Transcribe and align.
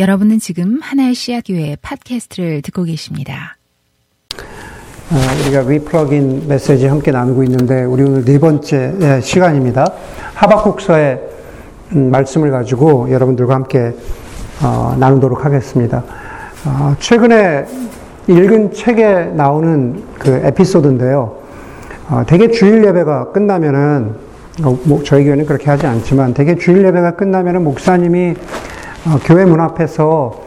여러분은 0.00 0.38
지금 0.38 0.78
하나의 0.80 1.14
씨앗교회 1.14 1.76
팟캐스트를 1.82 2.62
듣고 2.62 2.84
계십니다. 2.84 3.58
어, 5.10 5.16
우리가 5.44 5.60
리플러긴 5.60 6.48
메시지 6.48 6.86
함께 6.86 7.10
나누고 7.10 7.44
있는데 7.44 7.84
우리 7.84 8.04
오늘 8.04 8.24
네 8.24 8.38
번째 8.38 8.94
예, 8.98 9.20
시간입니다. 9.20 9.92
하박국서의 10.32 11.20
음, 11.92 12.10
말씀을 12.10 12.50
가지고 12.50 13.10
여러분들과 13.10 13.54
함께 13.54 13.92
어, 14.62 14.96
나누도록 14.98 15.44
하겠습니다. 15.44 16.02
어, 16.64 16.96
최근에 16.98 17.66
읽은 18.26 18.72
책에 18.72 19.24
나오는 19.34 20.02
그 20.18 20.30
에피소드인데요. 20.30 21.36
대개 22.26 22.50
주일 22.50 22.86
예배가 22.86 23.32
끝나면은 23.32 24.14
뭐 24.84 25.02
저희 25.04 25.24
교회는 25.24 25.44
그렇게 25.44 25.68
하지 25.68 25.86
않지만 25.86 26.32
대개 26.32 26.56
주일 26.56 26.84
예배가 26.86 27.12
끝나면은 27.12 27.64
목사님이 27.64 28.34
교회 29.24 29.44
문 29.44 29.60
앞에서 29.60 30.42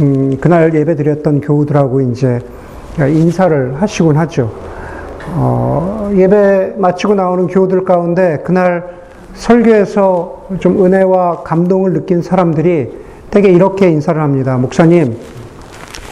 음, 0.00 0.38
그날 0.40 0.72
예배 0.72 0.94
드렸던 0.94 1.40
교우들하고 1.40 2.00
이제 2.02 2.38
인사를 2.98 3.80
하시곤 3.80 4.16
하죠. 4.16 4.52
어, 5.34 6.10
예배 6.14 6.74
마치고 6.78 7.14
나오는 7.14 7.46
교우들 7.48 7.84
가운데 7.84 8.42
그날 8.44 8.98
설교에서 9.34 10.46
좀 10.60 10.84
은혜와 10.84 11.42
감동을 11.42 11.92
느낀 11.92 12.22
사람들이 12.22 12.92
되게 13.30 13.48
이렇게 13.50 13.88
인사를 13.90 14.20
합니다. 14.20 14.56
목사님, 14.56 15.16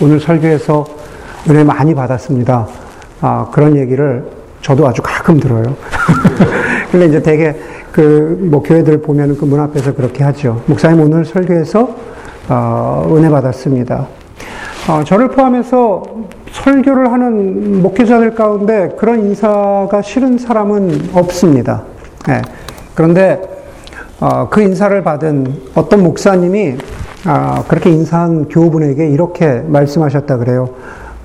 오늘 0.03 0.21
설교에서 0.21 0.85
은혜 1.49 1.65
많이 1.65 1.95
받았습니다. 1.95 2.67
아, 3.21 3.47
그런 3.53 3.77
얘기를 3.77 4.25
저도 4.61 4.87
아주 4.87 5.01
가끔 5.03 5.39
들어요. 5.39 5.63
근데 6.91 7.07
이제 7.07 7.23
되게 7.23 7.57
그, 7.93 8.39
뭐, 8.51 8.63
교회들 8.63 9.03
보면 9.03 9.37
그 9.39 9.47
문 9.47 9.61
앞에서 9.61 9.95
그렇게 9.95 10.23
하죠. 10.25 10.63
목사님 10.67 11.01
오늘 11.01 11.25
설교에서, 11.25 11.89
어, 12.49 13.13
은혜 13.17 13.29
받았습니다. 13.31 14.07
어, 14.89 15.03
저를 15.05 15.29
포함해서 15.29 16.03
설교를 16.53 17.13
하는 17.13 17.83
목회자들 17.83 18.35
가운데 18.35 18.95
그런 18.99 19.21
인사가 19.21 20.01
싫은 20.03 20.39
사람은 20.39 21.11
없습니다. 21.13 21.83
네. 22.29 22.41
그런데 22.95 23.41
어, 24.21 24.49
그 24.49 24.63
인사를 24.63 25.03
받은 25.03 25.63
어떤 25.75 26.03
목사님이 26.03 26.77
어, 27.27 27.65
그렇게 27.69 27.91
인사한 27.91 28.49
교우분에게 28.49 29.09
이렇게 29.09 29.63
말씀하셨다 29.67 30.37
그래요. 30.39 30.71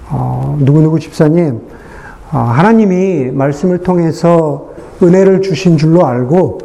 어, 0.09 0.57
누구누구 0.59 1.00
집사님, 1.00 1.61
어, 2.31 2.38
하나님이 2.38 3.30
말씀을 3.31 3.78
통해서 3.78 4.70
은혜를 5.03 5.41
주신 5.41 5.77
줄로 5.77 6.05
알고 6.05 6.59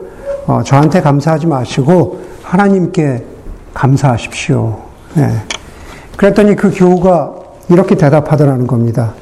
어, 0.47 0.63
저한테 0.65 1.01
감사하지 1.01 1.47
마시고 1.47 2.21
하나님께 2.43 3.25
감사하십시오. 3.75 4.79
네. 5.15 5.43
그랬더니 6.17 6.57
그 6.57 6.71
교우가 6.73 7.35
이렇게 7.69 7.95
대답하더라는 7.97 8.67
겁니다. 8.67 9.15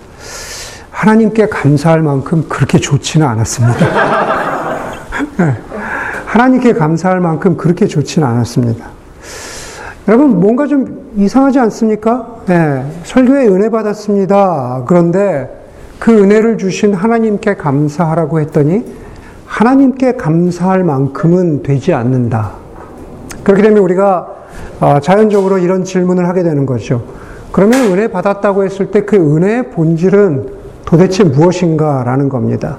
하나님께 0.91 1.49
감사할 1.49 2.03
만큼 2.03 2.47
그렇게 2.49 2.79
좋지는 2.79 3.27
않았습니다. 3.27 3.87
네. 5.39 5.57
하나님께 6.27 6.73
감사할 6.75 7.21
만큼 7.21 7.57
그렇게 7.57 7.87
좋지는 7.87 8.27
않았습니다. 8.27 8.87
여러분, 10.09 10.41
뭔가 10.41 10.67
좀 10.67 11.13
이상하지 11.17 11.59
않습니까? 11.61 12.27
네. 12.47 12.85
설교에 13.05 13.47
은혜 13.47 13.71
받았습니다. 13.71 14.85
그런데 14.87 15.49
그 15.99 16.13
은혜를 16.13 16.59
주신 16.59 16.93
하나님께 16.93 17.55
감사하라고 17.57 18.41
했더니 18.41 18.85
하나님께 19.55 20.17
감사할 20.17 20.83
만큼은 20.83 21.63
되지 21.63 21.95
않는다. 21.95 22.55
그렇게 23.45 23.63
되면 23.63 23.79
우리가 23.85 24.27
어, 24.81 24.99
자연적으로 25.01 25.59
이런 25.59 25.85
질문을 25.85 26.29
하게 26.29 26.43
되는 26.43 26.67
거죠. 26.67 27.05
그러면 27.53 27.93
은혜 27.93 28.09
받았다고 28.09 28.65
했을 28.65 28.91
때 28.91 29.03
그 29.03 29.15
은혜의 29.15 29.71
본질은 29.71 30.49
도대체 30.85 31.23
무엇인가라는 31.23 32.29
겁니다. 32.29 32.79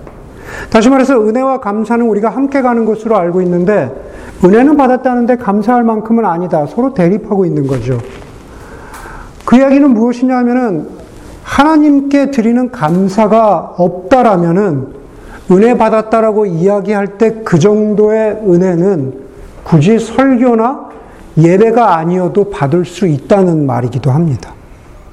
다시 0.69 0.89
말해서 0.89 1.25
은혜와 1.25 1.61
감사는 1.61 2.05
우리가 2.05 2.29
함께 2.29 2.61
가는 2.61 2.83
것으로 2.83 3.15
알고 3.15 3.41
있는데 3.43 3.89
은혜는 4.43 4.75
받았다는데 4.75 5.37
감사할 5.37 5.83
만큼은 5.83 6.25
아니다. 6.25 6.65
서로 6.65 6.93
대립하고 6.93 7.45
있는 7.45 7.67
거죠. 7.67 7.99
그 9.45 9.55
이야기는 9.55 9.91
무엇이냐 9.91 10.35
하면은 10.39 10.89
하나님께 11.41 12.31
드리는 12.31 12.69
감사가 12.69 13.75
없다라면은 13.77 15.04
은혜 15.51 15.77
받았다라고 15.77 16.45
이야기할 16.45 17.17
때 17.17 17.43
그 17.43 17.59
정도의 17.59 18.41
은혜는 18.47 19.13
굳이 19.63 19.99
설교나 19.99 20.89
예배가 21.37 21.97
아니어도 21.97 22.49
받을 22.49 22.85
수 22.85 23.07
있다는 23.07 23.65
말이기도 23.65 24.09
합니다. 24.11 24.51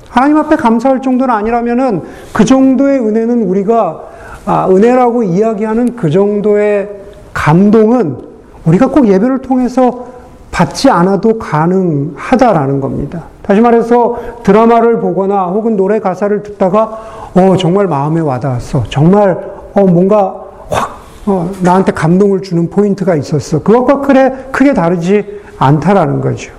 하나님 0.09 0.37
앞에 0.39 0.57
감사할 0.57 1.01
정도는 1.03 1.35
아니라면은 1.35 2.03
그 2.33 2.45
정도의 2.45 2.99
은혜는 3.01 3.43
우리가 3.45 4.03
아, 4.45 4.69
은혜라고 4.71 5.23
이야기하는 5.23 5.97
그 5.97 6.11
정도의 6.11 6.89
감동은 7.33 8.19
우리가 8.67 8.89
꼭 8.89 9.09
예배를 9.09 9.39
통해서 9.39 10.07
받지 10.51 10.91
않아도 10.91 11.39
가능하다라는 11.39 12.81
겁니다. 12.81 13.25
다시 13.43 13.61
말해서 13.61 14.19
드라마를 14.43 15.01
보거나 15.01 15.45
혹은 15.47 15.77
노래 15.77 15.99
가사를 15.99 16.43
듣다가 16.43 16.99
어 17.35 17.57
정말 17.57 17.87
마음에 17.87 18.21
와닿았어. 18.21 18.85
정말 18.91 19.52
어 19.75 19.85
뭔가 19.85 20.45
확 20.69 21.03
어, 21.27 21.51
나한테 21.61 21.93
감동을 21.93 22.43
주는 22.43 22.69
포인트가 22.69 23.15
있었어. 23.15 23.63
그것과 23.63 24.01
크게, 24.01 24.33
크게 24.51 24.75
다르지 24.75 25.41
않다라는 25.59 26.21
거죠. 26.21 26.53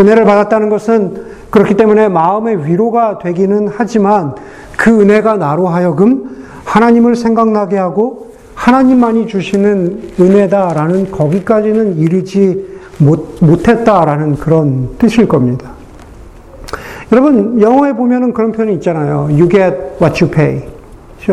은혜를 0.00 0.24
받았다는 0.24 0.70
것은 0.70 1.26
그렇기 1.50 1.74
때문에 1.74 2.08
마음의 2.08 2.66
위로가 2.66 3.18
되기는 3.18 3.68
하지만 3.74 4.34
그 4.76 5.00
은혜가 5.00 5.36
나로 5.36 5.68
하여금 5.68 6.46
하나님을 6.64 7.16
생각나게 7.16 7.76
하고 7.76 8.28
하나님만이 8.54 9.26
주시는 9.26 10.12
은혜다라는 10.20 11.10
거기까지는 11.10 11.98
이르지 11.98 12.78
못, 12.98 13.36
못했다라는 13.40 14.36
그런 14.36 14.96
뜻일 14.98 15.28
겁니다. 15.28 15.70
여러분, 17.12 17.60
영어에 17.60 17.94
보면은 17.94 18.32
그런 18.34 18.52
표현이 18.52 18.74
있잖아요. 18.74 19.28
You 19.30 19.48
get 19.48 19.76
what 20.00 20.22
you 20.22 20.30
pay. 20.30 20.77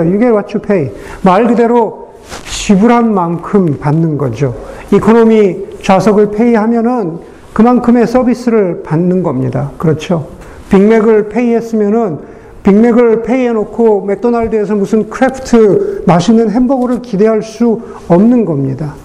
You 0.03 0.19
get 0.19 0.31
what 0.31 0.55
you 0.55 0.61
pay. 0.61 0.91
말 1.23 1.47
그대로 1.47 2.09
지불한 2.49 3.13
만큼 3.13 3.77
받는 3.79 4.17
거죠. 4.17 4.55
이코노미 4.91 5.81
좌석을 5.83 6.31
페이하면은 6.31 7.19
그만큼의 7.53 8.07
서비스를 8.07 8.83
받는 8.83 9.23
겁니다. 9.23 9.71
그렇죠. 9.77 10.27
빅맥을 10.69 11.29
페이했으면은 11.29 12.19
빅맥을 12.63 13.21
pay해놓고 13.23 14.05
맥도날드에서 14.05 14.75
무슨 14.75 15.09
craft 15.09 16.03
맛있는 16.07 16.49
햄버거를 16.49 17.01
기대할 17.01 17.43
수 17.43 17.81
없는 18.07 18.43
겁니다. 18.43 18.95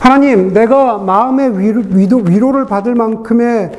하나님, 0.00 0.54
내가 0.54 0.98
마음의 0.98 1.58
위로, 1.58 1.82
위로를 2.24 2.64
받을 2.64 2.94
만큼의 2.94 3.70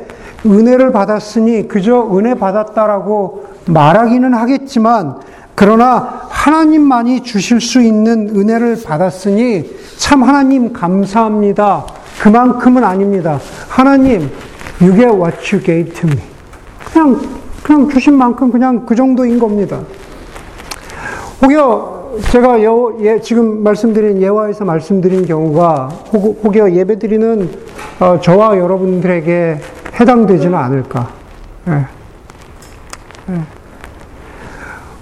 은혜를 0.46 0.92
받았으니 0.92 1.68
그저 1.68 2.08
은혜 2.14 2.36
받았다라고 2.36 3.46
말하기는 3.66 4.34
하겠지만 4.34 5.16
그러나 5.56 6.28
하나님만이 6.30 7.24
주실 7.24 7.62
수 7.62 7.82
있는 7.82 8.30
은혜를 8.36 8.84
받았으니 8.84 9.74
참 9.98 10.24
하나님 10.24 10.74
감사합니다. 10.74 11.86
그만큼은 12.22 12.84
아닙니다. 12.84 13.40
하나님, 13.70 14.30
you 14.82 14.94
get 14.94 15.08
what 15.08 15.56
you 15.56 15.64
gave 15.64 15.94
to 15.94 16.10
me. 16.10 16.18
그냥, 16.92 17.20
그냥 17.64 17.90
주신 17.90 18.14
만큼 18.16 18.52
그냥 18.52 18.86
그 18.86 18.96
정도인 18.96 19.40
겁니다. 19.40 19.80
혹여 21.42 22.20
제가 22.32 22.60
예, 23.02 23.20
지금 23.22 23.64
말씀드린 23.64 24.22
예화에서 24.22 24.64
말씀드린 24.64 25.26
경우가 25.26 25.88
혹, 26.14 26.56
여 26.56 26.72
예배 26.72 27.00
드리는 27.00 27.50
어, 28.00 28.20
저와 28.22 28.58
여러분들에게 28.58 29.60
해당되지는 30.00 30.54
않을까. 30.58 31.10
예. 31.68 31.86
예. 33.32 33.55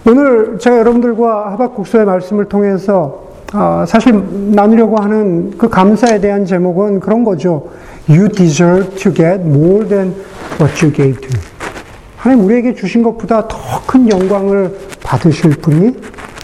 오늘 0.06 0.58
제가 0.60 0.80
여러분들과 0.80 1.52
하박국서의 1.54 2.06
말씀을 2.06 2.46
통해서 2.46 3.24
어, 3.54 3.86
사실 3.88 4.22
나누려고 4.52 4.98
하는 4.98 5.54
그 5.58 5.70
감사에 5.70 6.20
대한 6.20 6.46
제목은 6.46 7.00
그런 7.00 7.24
거죠. 7.24 7.70
You 8.10 8.28
deserve 8.28 8.96
to 8.96 9.14
get 9.14 9.42
more 9.42 9.88
than 9.88 10.14
what 10.60 10.84
you 10.84 10.94
gave 10.94 11.16
to. 11.22 11.40
하나님 12.18 12.46
우리에게 12.46 12.74
주신 12.74 13.04
것보다 13.04 13.48
더 13.48 13.58
큰 13.86 14.10
영광을 14.10 14.76
받으실 15.04 15.52
분이 15.52 15.96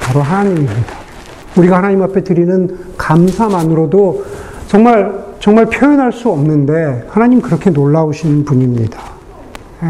바로 0.02 0.22
하나님입니다. 0.22 1.00
우리가 1.58 1.78
하나님 1.78 2.04
앞에 2.04 2.24
드리는 2.24 2.78
감사만으로도 2.98 4.24
정말 4.68 5.12
정말 5.40 5.66
표현할 5.66 6.12
수 6.12 6.30
없는데 6.30 7.08
하나님 7.10 7.42
그렇게 7.42 7.70
놀라우신 7.72 8.46
분입니다. 8.46 9.00
예. 9.84 9.88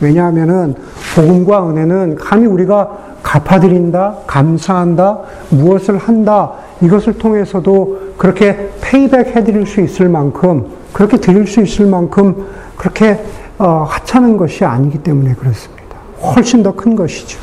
왜냐하면은 0.00 0.74
복음과 1.14 1.70
은혜는 1.70 2.16
감히 2.16 2.46
우리가 2.46 2.90
갚아드린다, 3.22 4.16
감사한다, 4.26 5.18
무엇을 5.50 5.96
한다, 5.96 6.52
이것을 6.82 7.18
통해서도 7.18 8.14
그렇게 8.18 8.70
페이백 8.80 9.34
해드릴 9.34 9.66
수 9.66 9.80
있을 9.80 10.08
만큼, 10.08 10.66
그렇게 10.92 11.16
드릴 11.16 11.46
수 11.46 11.60
있을 11.62 11.86
만큼, 11.86 12.46
그렇게 12.76 13.18
어, 13.58 13.86
하찮은 13.88 14.36
것이 14.36 14.64
아니기 14.64 14.98
때문에 14.98 15.34
그렇습니다. 15.34 15.84
훨씬 16.22 16.62
더 16.62 16.72
큰 16.72 16.96
것이죠. 16.96 17.38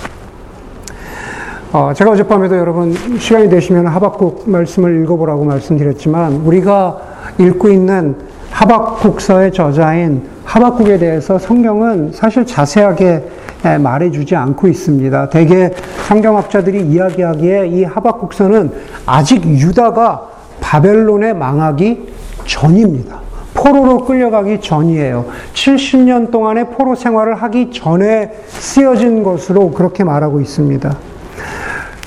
어, 1.71 1.93
제가 1.95 2.11
어젯밤에도 2.11 2.57
여러분 2.57 2.93
시간이 3.17 3.49
되시면 3.49 3.87
하박국 3.87 4.49
말씀을 4.49 5.01
읽어보라고 5.03 5.45
말씀드렸지만 5.45 6.41
우리가 6.45 6.97
읽고 7.37 7.69
있는 7.69 8.17
하박국서의 8.51 9.53
저자인 9.53 10.27
하박국에 10.43 10.97
대해서 10.97 11.39
성경은 11.39 12.11
사실 12.13 12.45
자세하게 12.45 13.23
말해주지 13.63 14.35
않고 14.35 14.67
있습니다. 14.67 15.29
대개 15.29 15.71
성경학자들이 16.07 16.81
이야기하기에 16.87 17.67
이 17.67 17.83
하박국서는 17.83 18.71
아직 19.05 19.45
유다가 19.45 20.29
바벨론에 20.59 21.33
망하기 21.33 22.13
전입니다. 22.45 23.19
포로로 23.53 24.05
끌려가기 24.05 24.61
전이에요. 24.61 25.25
70년 25.53 26.31
동안의 26.31 26.71
포로 26.71 26.95
생활을 26.95 27.35
하기 27.35 27.71
전에 27.71 28.31
쓰여진 28.47 29.23
것으로 29.23 29.71
그렇게 29.71 30.03
말하고 30.03 30.39
있습니다. 30.39 30.97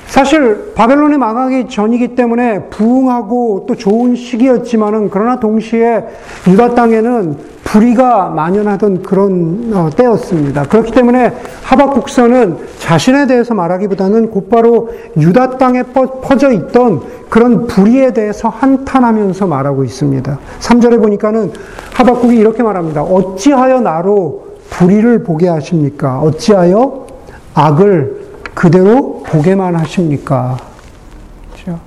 사실 0.07 0.73
바벨론이 0.75 1.17
망하기 1.17 1.67
전이기 1.67 2.15
때문에 2.15 2.69
부흥하고 2.69 3.65
또 3.67 3.75
좋은 3.75 4.15
시기였지만은 4.15 5.09
그러나 5.09 5.39
동시에 5.39 6.05
유다 6.47 6.73
땅에는 6.73 7.54
불의가 7.65 8.29
만연하던 8.29 9.03
그런 9.03 9.71
어, 9.73 9.89
때였습니다. 9.89 10.63
그렇기 10.63 10.91
때문에 10.91 11.33
하박국서는 11.63 12.57
자신에 12.79 13.27
대해서 13.27 13.53
말하기보다는 13.53 14.31
곧바로 14.31 14.89
유다 15.17 15.57
땅에 15.57 15.83
퍼져 15.83 16.51
있던 16.51 17.01
그런 17.27 17.67
불의에 17.67 18.13
대해서 18.13 18.47
한탄하면서 18.47 19.47
말하고 19.47 19.83
있습니다. 19.83 20.39
3절에 20.61 21.01
보니까는 21.01 21.51
하박국이 21.93 22.37
이렇게 22.37 22.63
말합니다. 22.63 23.01
어찌하여 23.03 23.81
나로 23.81 24.45
불의를 24.69 25.23
보게 25.23 25.49
하십니까? 25.49 26.19
어찌하여 26.19 27.07
악을 27.55 28.25
그대로 28.53 29.23
보게만 29.25 29.75
하십니까? 29.75 30.57
그렇죠? 31.51 31.79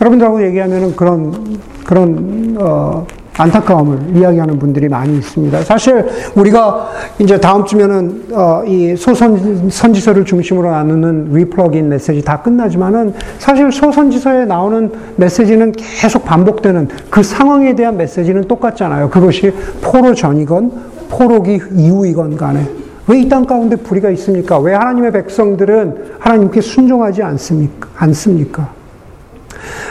여러분들하고 0.00 0.44
얘기하면 0.44 0.96
그런, 0.96 1.58
그런, 1.84 2.56
어, 2.60 3.06
안타까움을 3.38 4.16
이야기하는 4.16 4.58
분들이 4.58 4.88
많이 4.88 5.16
있습니다. 5.18 5.62
사실 5.62 6.04
우리가 6.34 6.90
이제 7.18 7.38
다음 7.38 7.64
주면은 7.64 8.24
어, 8.32 8.62
이 8.66 8.96
소선 8.96 9.70
선지서를 9.70 10.24
중심으로 10.24 10.70
나누는 10.70 11.32
리플러그인 11.32 11.88
메시지 11.88 12.22
다 12.22 12.42
끝나지만은 12.42 13.14
사실 13.38 13.70
소선지서에 13.72 14.44
나오는 14.44 14.90
메시지는 15.16 15.72
계속 15.72 16.24
반복되는 16.24 16.88
그 17.10 17.22
상황에 17.22 17.74
대한 17.74 17.96
메시지는 17.96 18.44
똑같잖아요. 18.44 19.10
그것이 19.10 19.52
포로 19.80 20.14
전이건 20.14 20.72
포로기 21.08 21.60
이후이건 21.74 22.36
간에 22.36 22.68
왜 23.06 23.20
이 23.20 23.28
땅 23.28 23.46
가운데 23.46 23.74
불의가 23.76 24.10
있습니까? 24.10 24.58
왜 24.58 24.74
하나님의 24.74 25.12
백성들은 25.12 26.16
하나님께 26.18 26.60
순종하지 26.60 27.22
않습니까? 27.22 27.88
않습니까? 27.96 28.77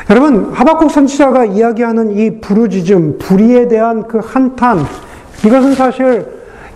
여러분, 0.10 0.52
하박국 0.54 0.92
선지자가 0.92 1.46
이야기하는 1.46 2.18
이 2.18 2.40
부르짖음, 2.40 3.18
불의에 3.20 3.68
대한 3.68 4.08
그 4.08 4.20
한탄, 4.24 4.86
이것은 5.46 5.76
사실 5.76 6.26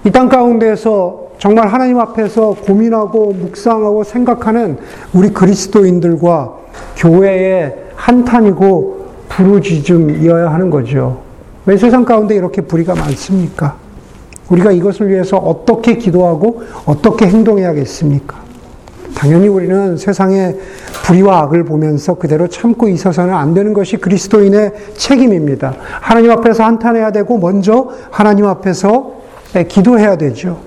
이 0.03 0.12
땅 0.12 0.30
가운데에서 0.30 1.21
정말 1.38 1.68
하나님 1.68 2.00
앞에서 2.00 2.56
고민하고 2.65 3.33
묵상하고 3.33 4.03
생각하는 4.03 4.77
우리 5.13 5.30
그리스도인들과 5.30 6.53
교회의 6.98 7.75
한탄이고 7.95 9.07
부르짖음이어야 9.30 10.51
하는 10.51 10.69
거죠. 10.69 11.21
왜 11.65 11.77
세상 11.77 12.03
가운데 12.06 12.36
이렇게 12.36 12.62
불의가 12.62 12.95
많습니까? 12.95 13.75
우리가 14.50 14.71
이것을 14.71 15.09
위해서 15.09 15.38
어떻게 15.38 15.95
기도하고 15.98 16.63
어떻게 16.86 17.27
행동해야겠습니까? 17.27 18.36
당연히 19.15 19.47
우리는 19.47 19.97
세상의 19.97 20.57
불의와 21.03 21.41
악을 21.41 21.65
보면서 21.65 22.15
그대로 22.15 22.47
참고 22.47 22.87
있어서는 22.87 23.33
안 23.33 23.53
되는 23.53 23.73
것이 23.73 23.97
그리스도인의 23.97 24.73
책임입니다. 24.95 25.75
하나님 26.01 26.31
앞에서 26.31 26.63
한탄해야 26.63 27.11
되고 27.11 27.37
먼저 27.37 27.89
하나님 28.09 28.45
앞에서 28.45 29.21
기도해야 29.67 30.17
되죠. 30.17 30.59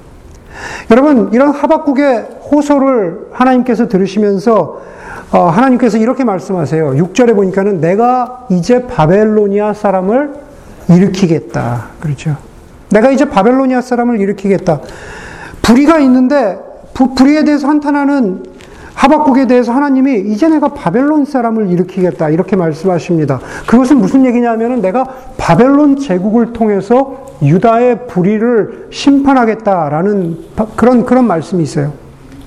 여러분 0.90 1.30
이런 1.32 1.50
하박국의 1.50 2.26
호소를 2.50 3.28
하나님께서 3.32 3.88
들으시면서 3.88 4.82
어, 5.32 5.48
하나님께서 5.48 5.98
이렇게 5.98 6.22
말씀하세요. 6.22 6.92
6절에 6.92 7.34
보니까는 7.34 7.80
내가 7.80 8.46
이제 8.50 8.86
바벨로니아 8.86 9.74
사람을 9.74 10.34
일으키겠다. 10.88 11.86
그렇죠. 11.98 12.36
내가 12.90 13.10
이제 13.10 13.24
바벨로니아 13.24 13.80
사람을 13.80 14.20
일으키겠다. 14.20 14.80
불의가 15.62 15.98
있는데 16.00 16.58
불의에 16.94 17.44
대해서 17.44 17.68
한탄하는 17.68 18.54
하박국에 18.94 19.46
대해서 19.46 19.72
하나님이 19.72 20.20
이제 20.32 20.48
내가 20.48 20.68
바벨론 20.68 21.24
사람을 21.24 21.68
일으키겠다 21.68 22.30
이렇게 22.30 22.56
말씀하십니다. 22.56 23.40
그것은 23.66 23.98
무슨 23.98 24.24
얘기냐면은 24.24 24.80
내가 24.80 25.04
바벨론 25.36 25.98
제국을 25.98 26.52
통해서 26.52 27.26
유다의 27.42 28.06
불의를 28.06 28.88
심판하겠다라는 28.90 30.38
그런 30.76 31.04
그런 31.04 31.26
말씀이 31.26 31.62
있어요. 31.62 31.92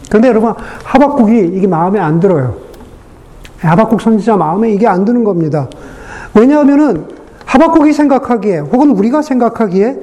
그런데 0.07 0.29
여러분 0.29 0.53
하박국이 0.83 1.51
이게 1.53 1.67
마음에 1.67 1.99
안 1.99 2.19
들어요. 2.19 2.55
하박국 3.59 4.01
선지자 4.01 4.37
마음에 4.37 4.71
이게 4.71 4.87
안 4.87 5.03
드는 5.03 5.23
겁니다. 5.23 5.67
왜냐하면은 6.33 7.05
하박국이 7.45 7.91
생각하기에 7.91 8.59
혹은 8.59 8.91
우리가 8.91 9.21
생각하기에 9.21 9.97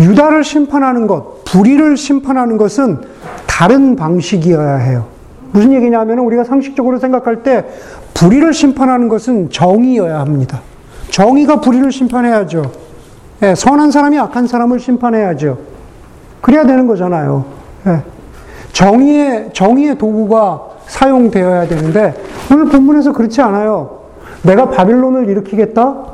유다를 0.00 0.44
심판하는 0.44 1.06
것, 1.06 1.41
불의를 1.52 1.98
심판하는 1.98 2.56
것은 2.56 2.98
다른 3.46 3.94
방식이어야 3.94 4.76
해요. 4.76 5.06
무슨 5.52 5.74
얘기냐면 5.74 6.18
우리가 6.20 6.44
상식적으로 6.44 6.98
생각할 6.98 7.42
때 7.42 7.66
불의를 8.14 8.54
심판하는 8.54 9.08
것은 9.08 9.50
정의여야 9.50 10.18
합니다. 10.18 10.62
정의가 11.10 11.60
불의를 11.60 11.92
심판해야죠. 11.92 12.72
예, 13.42 13.54
선한 13.54 13.90
사람이 13.90 14.18
악한 14.18 14.46
사람을 14.46 14.80
심판해야죠. 14.80 15.58
그래야 16.40 16.64
되는 16.64 16.86
거잖아요. 16.86 17.44
예, 17.86 18.02
정의의, 18.72 19.50
정의의 19.52 19.98
도구가 19.98 20.62
사용되어야 20.86 21.68
되는데 21.68 22.14
오늘 22.50 22.64
본문에서 22.66 23.12
그렇지 23.12 23.42
않아요. 23.42 24.04
내가 24.42 24.70
바빌론을 24.70 25.28
일으키겠다? 25.28 26.11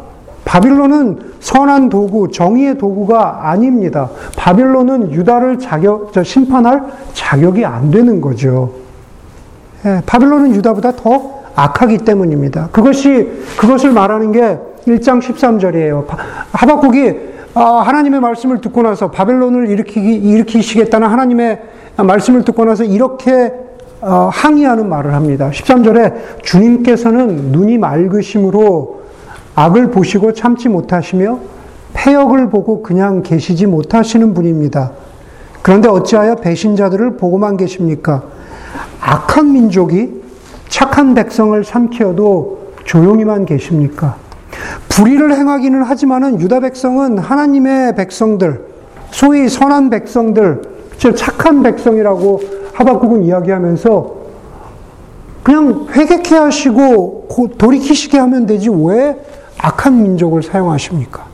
바빌론은 0.48 1.18
선한 1.40 1.90
도구, 1.90 2.30
정의의 2.30 2.78
도구가 2.78 3.50
아닙니다. 3.50 4.08
바빌론은 4.34 5.12
유다를 5.12 5.58
자격, 5.58 6.10
심판할 6.24 6.84
자격이 7.12 7.66
안 7.66 7.90
되는 7.90 8.18
거죠. 8.22 8.72
예, 9.84 10.00
바빌론은 10.06 10.54
유다보다 10.54 10.92
더 10.92 11.42
악하기 11.54 11.98
때문입니다. 11.98 12.70
그것이, 12.72 13.30
그것을 13.58 13.92
말하는 13.92 14.32
게 14.32 14.58
1장 14.86 15.20
13절이에요. 15.20 16.06
하박국이 16.52 17.28
아, 17.52 17.82
하나님의 17.84 18.20
말씀을 18.20 18.62
듣고 18.62 18.80
나서 18.80 19.10
바벨론을 19.10 19.68
일으키기, 19.68 20.14
일으키시겠다는 20.14 21.08
하나님의 21.08 21.60
말씀을 21.96 22.44
듣고 22.44 22.64
나서 22.64 22.84
이렇게 22.84 23.52
어, 24.00 24.30
항의하는 24.32 24.88
말을 24.88 25.12
합니다. 25.12 25.50
13절에 25.52 26.42
주님께서는 26.42 27.52
눈이 27.52 27.76
맑으심으로 27.76 29.07
악을 29.58 29.90
보시고 29.90 30.34
참지 30.34 30.68
못하시며 30.68 31.40
폐역을 31.92 32.48
보고 32.48 32.80
그냥 32.80 33.24
계시지 33.24 33.66
못하시는 33.66 34.32
분입니다. 34.32 34.92
그런데 35.62 35.88
어찌하여 35.88 36.36
배신자들을 36.36 37.16
보고만 37.16 37.56
계십니까? 37.56 38.22
악한 39.00 39.52
민족이 39.52 40.22
착한 40.68 41.14
백성을 41.14 41.64
삼키어도 41.64 42.58
조용히만 42.84 43.46
계십니까? 43.46 44.16
불의를 44.90 45.34
행하기는 45.34 45.82
하지만은 45.82 46.40
유다 46.40 46.60
백성은 46.60 47.18
하나님의 47.18 47.96
백성들, 47.96 48.64
소위 49.10 49.48
선한 49.48 49.90
백성들, 49.90 50.62
즉 50.98 51.16
착한 51.16 51.64
백성이라고 51.64 52.40
하박국은 52.74 53.24
이야기하면서 53.24 54.18
그냥 55.42 55.86
회개케 55.90 56.36
하시고 56.36 57.26
돌이키시게 57.58 58.18
하면 58.18 58.46
되지 58.46 58.68
왜 58.70 59.16
악한 59.58 60.02
민족을 60.02 60.42
사용하십니까? 60.42 61.26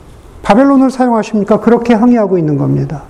바벨론을 0.43 0.91
사용하십니까? 0.91 1.59
그렇게 1.59 1.93
항의하고 1.93 2.37
있는 2.37 2.57
겁니다. 2.57 3.03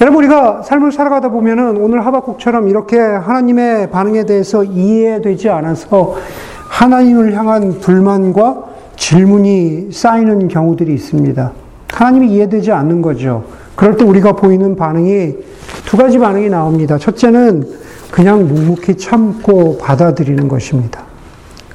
여러분 0.00 0.24
우리가 0.24 0.62
삶을 0.62 0.92
살아가다 0.92 1.28
보면은 1.28 1.76
오늘 1.76 2.06
하박국처럼 2.06 2.68
이렇게 2.68 2.98
하나님의 2.98 3.90
반응에 3.90 4.24
대해서 4.24 4.64
이해되지 4.64 5.50
않아서 5.50 6.16
하나님을 6.68 7.34
향한 7.34 7.80
불만과 7.80 8.64
질문이 8.96 9.92
쌓이는 9.92 10.48
경우들이 10.48 10.94
있습니다. 10.94 11.52
하나님이 11.92 12.32
이해되지 12.32 12.72
않는 12.72 13.02
거죠. 13.02 13.44
그럴 13.76 13.96
때 13.98 14.04
우리가 14.04 14.32
보이는 14.32 14.74
반응이 14.74 15.34
두 15.84 15.96
가지 15.98 16.18
반응이 16.18 16.48
나옵니다. 16.48 16.96
첫째는 16.96 17.68
그냥 18.10 18.46
묵묵히 18.48 18.96
참고 18.96 19.76
받아들이는 19.78 20.48
것입니다. 20.48 21.02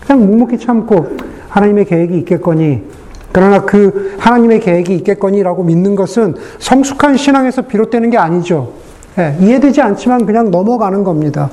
그냥 0.06 0.26
묵묵히 0.26 0.58
참고 0.58 1.08
하나님의 1.56 1.86
계획이 1.86 2.18
있겠거니 2.20 2.84
그러나 3.32 3.62
그 3.62 4.16
하나님의 4.20 4.60
계획이 4.60 4.94
있겠거니라고 4.96 5.64
믿는 5.64 5.96
것은 5.96 6.36
성숙한 6.60 7.16
신앙에서 7.18 7.64
비롯되는 7.64 8.10
게 8.10 8.18
아니죠. 8.18 8.74
예, 9.18 9.38
이해되지 9.40 9.82
않지만 9.82 10.26
그냥 10.26 10.52
넘어가는 10.52 11.04
겁니다. 11.06 11.50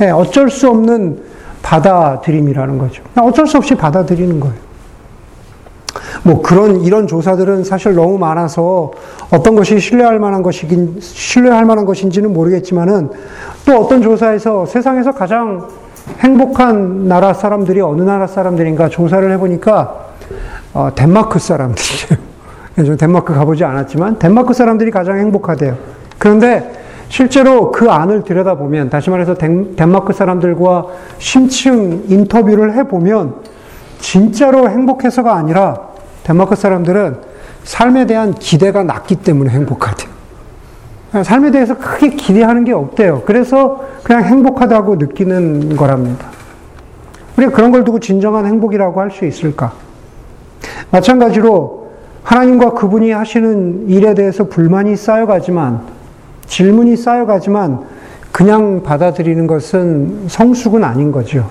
예, 0.00 0.08
어쩔 0.08 0.48
수 0.50 0.68
없는 0.70 1.18
받아들임이라는 1.62 2.78
거죠. 2.78 3.02
어쩔 3.16 3.46
수 3.46 3.58
없이 3.58 3.74
받아들이는 3.74 4.40
거예요. 4.40 4.56
뭐 6.22 6.40
그런 6.40 6.80
이런 6.82 7.06
조사들은 7.06 7.64
사실 7.64 7.94
너무 7.94 8.16
많아서 8.18 8.92
어떤 9.30 9.54
것이 9.54 9.78
신뢰할 9.78 10.18
만한 10.18 10.42
것이긴 10.42 10.96
신뢰할 11.00 11.66
만한 11.66 11.84
것인지는 11.84 12.32
모르겠지만은 12.32 13.10
또 13.66 13.76
어떤 13.76 14.00
조사에서 14.00 14.64
세상에서 14.64 15.12
가장 15.12 15.68
행복한 16.18 17.08
나라 17.08 17.32
사람들이 17.32 17.80
어느 17.80 18.02
나라 18.02 18.26
사람들인가 18.26 18.88
조사를 18.88 19.30
해보니까 19.32 20.06
어, 20.74 20.90
덴마크 20.94 21.38
사람들이에요. 21.38 22.32
저 22.86 22.96
덴마크 22.96 23.34
가보지 23.34 23.64
않았지만 23.64 24.18
덴마크 24.18 24.54
사람들이 24.54 24.90
가장 24.90 25.18
행복하대요. 25.18 25.76
그런데 26.18 26.82
실제로 27.08 27.70
그 27.70 27.90
안을 27.90 28.24
들여다보면 28.24 28.88
다시 28.88 29.10
말해서 29.10 29.34
덴 29.34 29.76
마크 29.90 30.14
사람들과 30.14 30.86
심층 31.18 32.04
인터뷰를 32.08 32.74
해보면 32.74 33.34
진짜로 33.98 34.70
행복해서가 34.70 35.34
아니라 35.34 35.88
덴마크 36.24 36.56
사람들은 36.56 37.18
삶에 37.64 38.06
대한 38.06 38.32
기대가 38.32 38.82
낮기 38.82 39.16
때문에 39.16 39.50
행복하대요. 39.50 40.11
삶에 41.22 41.50
대해서 41.50 41.76
크게 41.76 42.10
기대하는 42.10 42.64
게 42.64 42.72
없대요. 42.72 43.22
그래서 43.26 43.84
그냥 44.02 44.24
행복하다고 44.24 44.96
느끼는 44.96 45.76
거랍니다. 45.76 46.28
우리가 47.36 47.52
그런 47.52 47.70
걸 47.70 47.84
두고 47.84 47.98
진정한 48.00 48.46
행복이라고 48.46 49.00
할 49.00 49.10
수 49.10 49.26
있을까? 49.26 49.72
마찬가지로 50.90 51.90
하나님과 52.22 52.72
그분이 52.74 53.10
하시는 53.10 53.88
일에 53.88 54.14
대해서 54.14 54.44
불만이 54.44 54.96
쌓여가지만, 54.96 55.80
질문이 56.46 56.96
쌓여가지만, 56.96 57.80
그냥 58.30 58.82
받아들이는 58.82 59.46
것은 59.46 60.24
성숙은 60.28 60.84
아닌 60.84 61.12
거죠. 61.12 61.50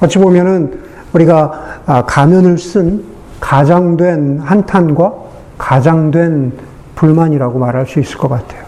어찌 0.00 0.18
보면은 0.18 0.80
우리가 1.14 1.80
아, 1.86 2.04
가면을 2.04 2.58
쓴 2.58 3.04
가장된 3.40 4.40
한탄과 4.40 5.14
가장된 5.56 6.52
불만이라고 6.94 7.58
말할 7.58 7.86
수 7.86 8.00
있을 8.00 8.18
것 8.18 8.28
같아요. 8.28 8.61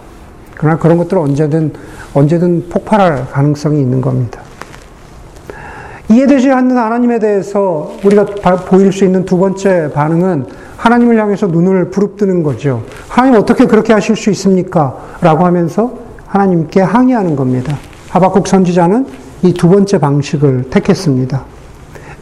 그러나 0.57 0.79
그런 0.79 0.97
것들은 0.99 1.23
언제든, 1.23 1.73
언제든 2.15 2.69
폭발할 2.69 3.31
가능성이 3.31 3.81
있는 3.81 4.01
겁니다. 4.01 4.41
이해되지 6.11 6.51
않는 6.51 6.77
하나님에 6.77 7.19
대해서 7.19 7.93
우리가 8.05 8.25
보일 8.67 8.93
수 8.93 9.05
있는 9.05 9.25
두 9.25 9.39
번째 9.39 9.91
반응은 9.93 10.47
하나님을 10.77 11.19
향해서 11.19 11.47
눈을 11.47 11.91
부릅뜨는 11.91 12.43
거죠. 12.43 12.83
하나님 13.09 13.39
어떻게 13.41 13.67
그렇게 13.67 13.93
하실 13.93 14.17
수 14.17 14.31
있습니까? 14.31 14.97
라고 15.23 15.45
하면서 15.47 15.93
하나님께 16.27 16.83
항의하는 16.83 17.37
겁니다. 17.37 17.77
하박국 18.11 18.47
선지자는 18.47 19.07
이 19.45 19.53
두 19.53 19.69
번째 19.69 19.99
방식을 19.99 20.71
택했습니다. 20.71 21.45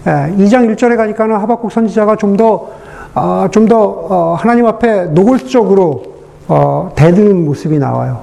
2장 0.04 0.74
1절에 0.74 0.96
가니까는 0.96 1.36
하박국 1.36 1.70
선지자가 1.70 2.16
좀 2.16 2.36
더, 2.36 2.68
아, 3.14 3.48
좀더 3.52 3.78
어, 3.78 4.36
하나님 4.38 4.66
앞에 4.66 5.06
노골적으로 5.06 6.02
어, 6.49 6.92
대드는 6.96 7.44
모습이 7.44 7.78
나와요. 7.78 8.20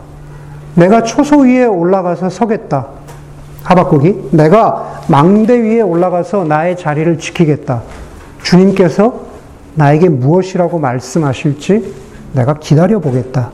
내가 0.76 1.04
초소 1.04 1.40
위에 1.40 1.66
올라가서 1.66 2.30
서겠다. 2.30 2.88
하박국이 3.64 4.30
내가 4.32 5.04
망대 5.08 5.60
위에 5.60 5.82
올라가서 5.82 6.46
나의 6.46 6.78
자리를 6.78 7.18
지키겠다. 7.20 7.82
주님께서 8.42 9.14
나에게 9.76 10.10
무엇이라고 10.10 10.80
말씀하실지 10.80 11.94
내가 12.34 12.56
기다려 12.56 13.00
보겠다. 13.00 13.52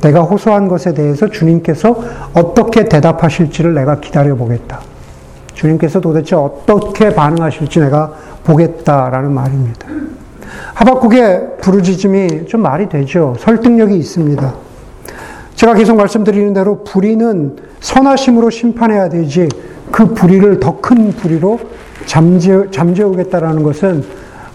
내가 0.00 0.22
호소한 0.22 0.68
것에 0.68 0.94
대해서 0.94 1.28
주님께서 1.28 1.96
어떻게 2.34 2.84
대답하실지를 2.84 3.74
내가 3.74 4.00
기다려 4.00 4.36
보겠다. 4.36 4.80
주님께서 5.54 6.00
도대체 6.00 6.36
어떻게 6.36 7.12
반응하실지 7.14 7.80
내가 7.80 8.12
보겠다라는 8.44 9.32
말입니다. 9.32 9.88
하박국의 10.74 11.58
부르짖음이 11.60 12.46
좀 12.46 12.62
말이 12.62 12.88
되죠. 12.88 13.34
설득력이 13.38 13.96
있습니다. 13.96 14.54
제가 15.54 15.74
계속 15.74 15.96
말씀드리는 15.96 16.52
대로 16.52 16.84
불의는 16.84 17.56
선하심으로 17.80 18.50
심판해야 18.50 19.08
되지 19.08 19.48
그 19.90 20.14
불의를 20.14 20.60
더 20.60 20.80
큰 20.80 21.12
불의로 21.12 21.58
잠재, 22.06 22.70
잠재우겠다라는 22.70 23.62
것은 23.62 24.04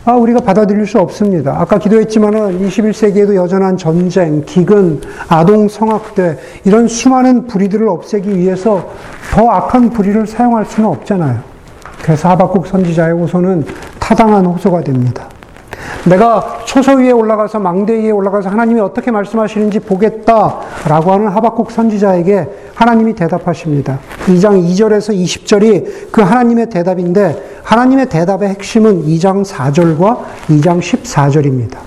아, 0.06 0.14
우리가 0.14 0.42
받아들일 0.42 0.86
수 0.86 1.00
없습니다. 1.00 1.56
아까 1.58 1.78
기도했지만은 1.78 2.68
21세기에도 2.68 3.36
여전한 3.36 3.78
전쟁, 3.78 4.44
기근, 4.46 5.00
아동 5.30 5.70
성학대, 5.70 6.38
이런 6.66 6.90
수많은 6.90 7.48
불의들을 7.48 7.88
없애기 7.88 8.38
위해서 8.38 8.90
더 9.32 9.50
악한 9.50 9.92
불의를 9.92 10.28
사용할 10.28 10.66
수는 10.66 10.90
없잖아요. 10.90 11.40
그래서 12.02 12.28
하박국 12.30 12.68
선지자의 12.68 13.14
호소는 13.14 13.66
타당한 14.00 14.46
호소가 14.46 14.82
됩니다. 14.82 15.30
내가 16.06 16.60
초소 16.66 16.94
위에 16.98 17.12
올라가서 17.12 17.60
망대 17.60 17.94
위에 17.94 18.12
올라가서 18.12 18.50
하나님이 18.50 18.82
어떻게 18.82 19.12
말씀하시는지 19.12 19.80
보겠다라고 19.80 21.12
하는 21.12 21.28
하박국 21.30 21.72
선지자에게 21.72 22.72
하나님이 22.76 23.14
대답하십니다. 23.14 24.00
2장 24.26 24.62
2절에서 24.64 25.16
20절이 25.16 26.12
그 26.12 26.22
하나님의 26.22 26.70
대답인데 26.70 27.62
하나님의 27.64 28.10
대답의 28.10 28.50
핵심은 28.50 29.06
2장 29.06 29.46
4절과 29.46 30.20
2장 30.50 30.80
14절입니다. 30.80 31.78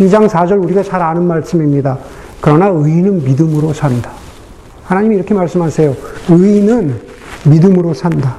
2장 0.00 0.28
4절 0.28 0.62
우리가 0.62 0.82
잘 0.82 1.00
아는 1.00 1.24
말씀입니다. 1.24 1.98
그러나 2.40 2.66
의인은 2.66 3.24
믿음으로 3.24 3.72
산다. 3.72 4.10
하나님이 4.84 5.16
이렇게 5.16 5.32
말씀하세요. 5.32 5.94
의인은 6.28 7.00
믿음으로 7.44 7.94
산다. 7.94 8.36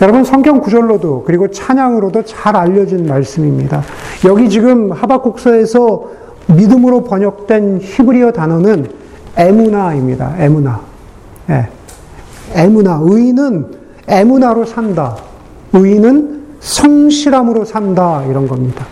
여러분 0.00 0.24
성경 0.24 0.60
구절로도 0.60 1.24
그리고 1.26 1.50
찬양으로도 1.50 2.24
잘 2.24 2.56
알려진 2.56 3.06
말씀입니다. 3.06 3.82
여기 4.24 4.48
지금 4.48 4.92
하박국서에서 4.92 6.10
믿음으로 6.46 7.04
번역된 7.04 7.80
히브리어 7.82 8.32
단어는 8.32 8.90
에무나입니다. 9.36 10.36
에무나. 10.38 10.80
예. 11.50 11.68
에무나. 12.54 12.98
의인은 13.02 13.66
에무나로 14.08 14.64
산다. 14.64 15.16
의인은 15.72 16.40
성실함으로 16.60 17.64
산다. 17.64 18.24
이런 18.28 18.48
겁니다. 18.48 18.86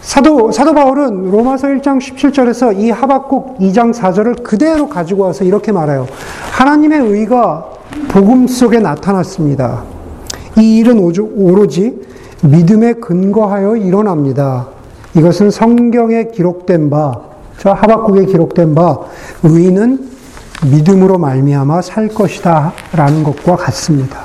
사도, 0.00 0.50
사도 0.52 0.72
바울은 0.72 1.30
로마서 1.30 1.68
1장 1.68 1.98
17절에서 1.98 2.78
이 2.78 2.90
하박국 2.90 3.58
2장 3.58 3.92
4절을 3.92 4.42
그대로 4.42 4.88
가지고 4.88 5.24
와서 5.24 5.44
이렇게 5.44 5.70
말해요. 5.70 6.06
하나님의 6.52 7.00
의가 7.00 7.77
복음 8.06 8.46
속에 8.46 8.78
나타났습니다. 8.78 9.84
이 10.58 10.78
일은 10.78 10.98
오로지 10.98 12.00
믿음에 12.42 12.94
근거하여 12.94 13.76
일어납니다. 13.76 14.68
이것은 15.14 15.50
성경에 15.50 16.28
기록된 16.28 16.90
바, 16.90 17.20
저 17.58 17.72
하박국에 17.72 18.26
기록된 18.26 18.74
바, 18.74 18.98
의인은 19.42 20.08
믿음으로 20.70 21.18
말미암아 21.18 21.82
살 21.82 22.08
것이다 22.08 22.72
라는 22.92 23.24
것과 23.24 23.56
같습니다. 23.56 24.20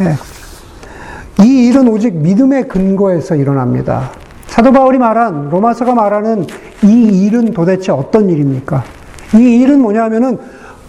예. 0.00 0.16
이 1.44 1.66
일은 1.68 1.88
오직 1.88 2.14
믿음의 2.14 2.68
근거에서 2.68 3.34
일어납니다. 3.36 4.10
사도 4.46 4.70
바울이 4.70 4.98
말한 4.98 5.50
로마서가 5.50 5.94
말하는 5.94 6.46
이 6.84 7.26
일은 7.26 7.52
도대체 7.52 7.90
어떤 7.90 8.28
일입니까? 8.28 8.84
이 9.34 9.62
일은 9.62 9.80
뭐냐면은 9.80 10.38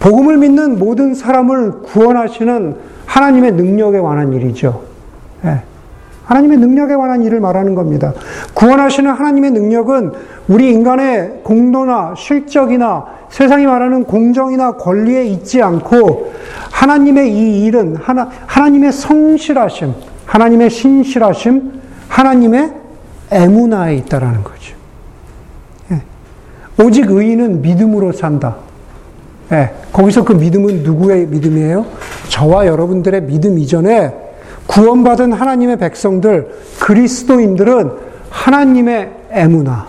복음을 0.00 0.36
믿는 0.38 0.78
모든 0.78 1.14
사람을 1.14 1.82
구원하시는 1.82 2.76
하나님의 3.06 3.52
능력에 3.52 4.00
관한 4.00 4.32
일이죠. 4.32 4.82
예. 5.44 5.62
하나님의 6.24 6.58
능력에 6.58 6.94
관한 6.96 7.22
일을 7.22 7.40
말하는 7.40 7.74
겁니다. 7.74 8.12
구원하시는 8.54 9.10
하나님의 9.10 9.50
능력은 9.50 10.12
우리 10.48 10.72
인간의 10.72 11.40
공로나 11.44 12.14
실적이나 12.16 13.04
세상이 13.28 13.66
말하는 13.66 14.04
공정이나 14.04 14.76
권리에 14.76 15.24
있지 15.24 15.62
않고 15.62 16.32
하나님의 16.70 17.30
이 17.32 17.64
일은 17.64 17.96
하나, 17.96 18.30
하나님의 18.46 18.92
성실하심, 18.92 19.94
하나님의 20.26 20.70
신실하심, 20.70 21.80
하나님의 22.08 22.72
애무나에 23.30 23.96
있다라는 23.96 24.44
거죠. 24.44 24.76
예. 25.92 26.02
오직 26.82 27.10
의인은 27.10 27.62
믿음으로 27.62 28.12
산다. 28.12 28.56
예, 29.54 29.70
거기서 29.92 30.24
그 30.24 30.32
믿음은 30.32 30.82
누구의 30.82 31.26
믿음이에요? 31.26 31.86
저와 32.28 32.66
여러분들의 32.66 33.22
믿음 33.22 33.58
이전에 33.58 34.12
구원받은 34.66 35.32
하나님의 35.32 35.76
백성들, 35.76 36.48
그리스도인들은 36.80 37.92
하나님의 38.30 39.12
애무나, 39.30 39.86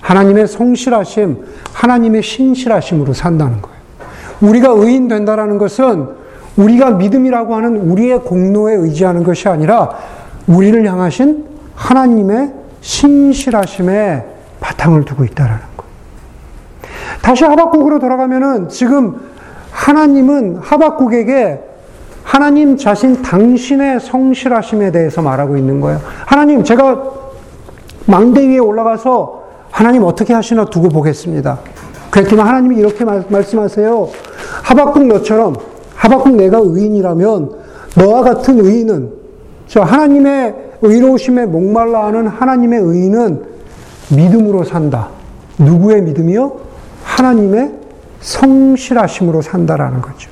하나님의 0.00 0.48
성실하심, 0.48 1.44
하나님의 1.72 2.22
신실하심으로 2.22 3.12
산다는 3.12 3.62
거예요. 3.62 3.76
우리가 4.40 4.70
의인 4.70 5.08
된다라는 5.08 5.58
것은 5.58 6.08
우리가 6.56 6.92
믿음이라고 6.92 7.54
하는 7.54 7.76
우리의 7.76 8.20
공로에 8.20 8.74
의지하는 8.74 9.22
것이 9.22 9.48
아니라 9.48 9.90
우리를 10.46 10.84
향하신 10.86 11.44
하나님의 11.74 12.52
신실하심에 12.80 14.24
바탕을 14.60 15.04
두고 15.04 15.24
있다라는 15.24 15.60
거. 15.75 15.75
다시 17.22 17.44
하박국으로 17.44 17.98
돌아가면은 17.98 18.68
지금 18.68 19.20
하나님은 19.70 20.56
하박국에게 20.60 21.60
하나님 22.22 22.76
자신 22.76 23.22
당신의 23.22 24.00
성실하심에 24.00 24.90
대해서 24.90 25.22
말하고 25.22 25.56
있는 25.56 25.80
거예요. 25.80 26.00
하나님, 26.26 26.64
제가 26.64 27.02
망대 28.06 28.46
위에 28.46 28.58
올라가서 28.58 29.44
하나님 29.70 30.02
어떻게 30.04 30.34
하시나 30.34 30.64
두고 30.64 30.88
보겠습니다. 30.88 31.60
그랬더니 32.10 32.40
하나님이 32.40 32.76
이렇게 32.76 33.04
말씀하세요. 33.04 34.08
하박국 34.62 35.06
너처럼 35.06 35.54
하박국 35.94 36.36
내가 36.36 36.58
의인이라면 36.58 37.50
너와 37.96 38.22
같은 38.22 38.64
의인은 38.64 39.12
저 39.66 39.82
하나님의 39.82 40.54
의로우심에 40.82 41.46
목말라 41.46 42.06
하는 42.06 42.26
하나님의 42.26 42.80
의인은 42.80 43.44
믿음으로 44.10 44.64
산다. 44.64 45.08
누구의 45.58 46.02
믿음이요? 46.02 46.65
하나님의 47.16 47.72
성실하심으로 48.20 49.42
산다라는 49.42 50.02
거죠. 50.02 50.30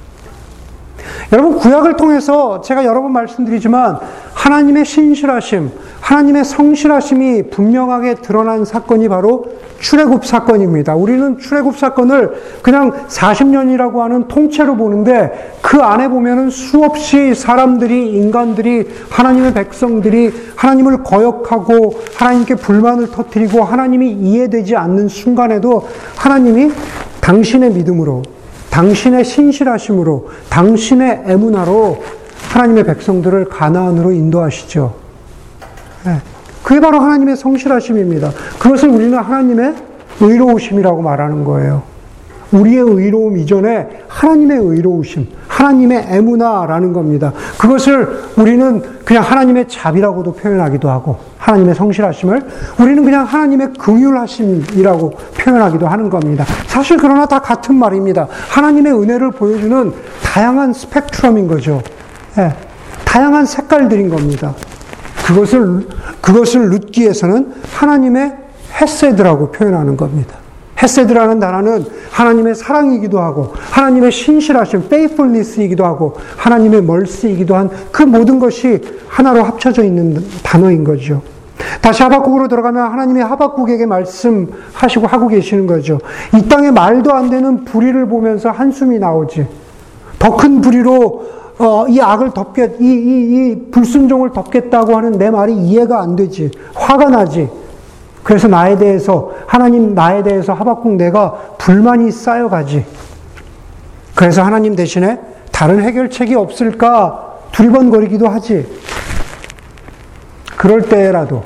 여러분, 1.32 1.58
구약을 1.58 1.96
통해서 1.96 2.60
제가 2.60 2.84
여러 2.84 3.00
번 3.02 3.12
말씀드리지만 3.12 3.98
하나님의 4.44 4.84
신실하심, 4.84 5.70
하나님의 6.00 6.44
성실하심이 6.44 7.44
분명하게 7.44 8.16
드러난 8.16 8.66
사건이 8.66 9.08
바로 9.08 9.46
출애굽 9.80 10.26
사건입니다. 10.26 10.94
우리는 10.96 11.38
출애굽 11.38 11.78
사건을 11.78 12.34
그냥 12.60 12.92
40년이라고 13.08 14.00
하는 14.00 14.28
통째로 14.28 14.76
보는데 14.76 15.56
그 15.62 15.80
안에 15.80 16.08
보면은 16.08 16.50
수없이 16.50 17.34
사람들이 17.34 18.12
인간들이 18.12 18.86
하나님의 19.08 19.54
백성들이 19.54 20.30
하나님을 20.56 21.04
거역하고 21.04 22.02
하나님께 22.14 22.56
불만을 22.56 23.12
터뜨리고 23.12 23.64
하나님이 23.64 24.12
이해되지 24.12 24.76
않는 24.76 25.08
순간에도 25.08 25.88
하나님이 26.16 26.70
당신의 27.22 27.70
믿음으로 27.70 28.22
당신의 28.68 29.24
신실하심으로 29.24 30.28
당신의 30.50 31.22
애문화로 31.28 32.24
하나님의 32.50 32.84
백성들을 32.84 33.46
가나안으로 33.46 34.12
인도하시죠. 34.12 34.94
네. 36.06 36.20
그게 36.62 36.80
바로 36.80 37.00
하나님의 37.00 37.36
성실하심입니다. 37.36 38.30
그것을 38.58 38.88
우리는 38.88 39.16
하나님의 39.18 39.74
의로우심이라고 40.20 41.02
말하는 41.02 41.44
거예요. 41.44 41.82
우리의 42.52 42.78
의로움 42.78 43.36
이전에 43.36 43.88
하나님의 44.06 44.58
의로우심, 44.58 45.26
하나님의 45.48 46.06
애무나라는 46.08 46.92
겁니다. 46.92 47.32
그것을 47.58 48.22
우리는 48.36 48.82
그냥 49.04 49.24
하나님의 49.24 49.68
자비라고도 49.68 50.34
표현하기도 50.34 50.88
하고, 50.88 51.18
하나님의 51.38 51.74
성실하심을 51.74 52.42
우리는 52.80 53.04
그냥 53.04 53.24
하나님의 53.24 53.72
긍휼하심이라고 53.78 55.10
표현하기도 55.36 55.86
하는 55.86 56.08
겁니다. 56.08 56.44
사실 56.66 56.96
그러나 56.96 57.26
다 57.26 57.40
같은 57.40 57.74
말입니다. 57.74 58.28
하나님의 58.50 58.92
은혜를 58.92 59.32
보여주는 59.32 59.92
다양한 60.22 60.72
스펙트럼인 60.72 61.48
거죠. 61.48 61.82
네, 62.36 62.52
다양한 63.04 63.46
색깔들인 63.46 64.08
겁니다. 64.08 64.54
그것을, 65.26 65.86
그것을 66.20 66.70
룻기에서는 66.70 67.54
하나님의 67.72 68.36
헤세드라고 68.80 69.52
표현하는 69.52 69.96
겁니다. 69.96 70.36
헤세드라는 70.82 71.38
단어는 71.38 71.86
하나님의 72.10 72.56
사랑이기도 72.56 73.20
하고 73.20 73.52
하나님의 73.70 74.10
신실하심, 74.10 74.80
faithfulness이기도 74.86 75.84
하고 75.84 76.14
하나님의 76.36 76.82
멀스이기도 76.82 77.54
한 77.54 77.70
그 77.92 78.02
모든 78.02 78.40
것이 78.40 78.82
하나로 79.08 79.44
합쳐져 79.44 79.84
있는 79.84 80.22
단어인 80.42 80.82
거죠. 80.82 81.22
다시 81.80 82.02
하박국으로 82.02 82.48
들어가면 82.48 82.90
하나님이 82.90 83.20
하박국에게 83.20 83.86
말씀하시고 83.86 85.06
하고 85.06 85.28
계시는 85.28 85.66
거죠. 85.68 86.00
이 86.36 86.48
땅에 86.48 86.72
말도 86.72 87.12
안 87.14 87.30
되는 87.30 87.64
불의를 87.64 88.08
보면서 88.08 88.50
한숨이 88.50 88.98
나오지. 88.98 89.46
더 90.18 90.36
큰 90.36 90.60
불의로 90.60 91.44
어, 91.58 91.86
이 91.88 92.00
악을 92.00 92.32
덮겠, 92.32 92.80
이, 92.80 92.84
이, 92.84 92.88
이 92.88 93.71
불순종을 93.71 94.32
덮겠다고 94.32 94.97
하는 94.97 95.12
내 95.12 95.30
말이 95.30 95.54
이해가 95.54 96.00
안 96.00 96.17
되지. 96.17 96.50
화가 96.75 97.10
나지. 97.10 97.49
그래서 98.25 98.49
나에 98.49 98.76
대해서, 98.76 99.32
하나님 99.47 99.95
나에 99.95 100.23
대해서 100.23 100.52
하박국 100.52 100.95
내가 100.95 101.32
불만이 101.58 102.10
쌓여가지. 102.10 102.84
그래서 104.14 104.43
하나님 104.43 104.75
대신에 104.75 105.21
다른 105.52 105.82
해결책이 105.82 106.34
없을까 106.34 107.34
두리번거리기도 107.52 108.26
하지. 108.28 108.67
그럴 110.56 110.82
때라도, 110.82 111.45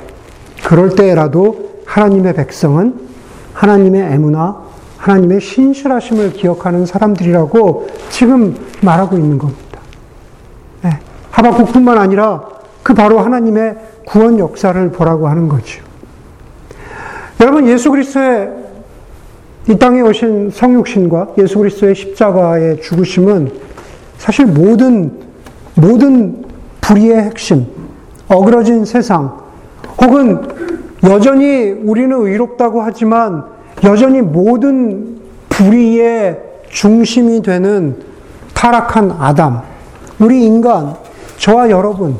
그럴 0.63 0.95
때라도 0.95 1.69
하나님의 1.85 2.33
백성은 2.33 3.09
하나님의 3.53 4.13
애무나 4.13 4.57
하나님의 4.97 5.41
신실하심을 5.41 6.33
기억하는 6.33 6.85
사람들이라고 6.85 7.87
지금 8.09 8.55
말하고 8.81 9.17
있는 9.17 9.37
겁니다. 9.37 9.68
하박국뿐만 11.31 11.97
아니라 11.97 12.43
그 12.83 12.93
바로 12.93 13.19
하나님의 13.19 13.75
구원 14.05 14.39
역사를 14.39 14.91
보라고 14.91 15.27
하는 15.27 15.47
거죠. 15.47 15.81
여러분 17.39 17.67
예수 17.67 17.89
그리스도의 17.91 18.49
이 19.69 19.77
땅에 19.77 20.01
오신 20.01 20.51
성육신과 20.51 21.35
예수 21.37 21.59
그리스도의 21.59 21.95
십자가의 21.95 22.81
죽으심은 22.81 23.51
사실 24.17 24.45
모든 24.45 25.11
모든 25.75 26.43
불의의 26.81 27.23
핵심, 27.23 27.67
어그러진 28.27 28.83
세상, 28.83 29.37
혹은 30.01 30.41
여전히 31.03 31.69
우리는 31.71 32.11
의롭다고 32.11 32.81
하지만 32.81 33.45
여전히 33.83 34.21
모든 34.21 35.19
불의의 35.49 36.39
중심이 36.69 37.41
되는 37.41 37.97
타락한 38.53 39.11
아담, 39.19 39.61
우리 40.19 40.45
인간, 40.45 40.95
저와 41.39 41.69
여러분, 41.69 42.17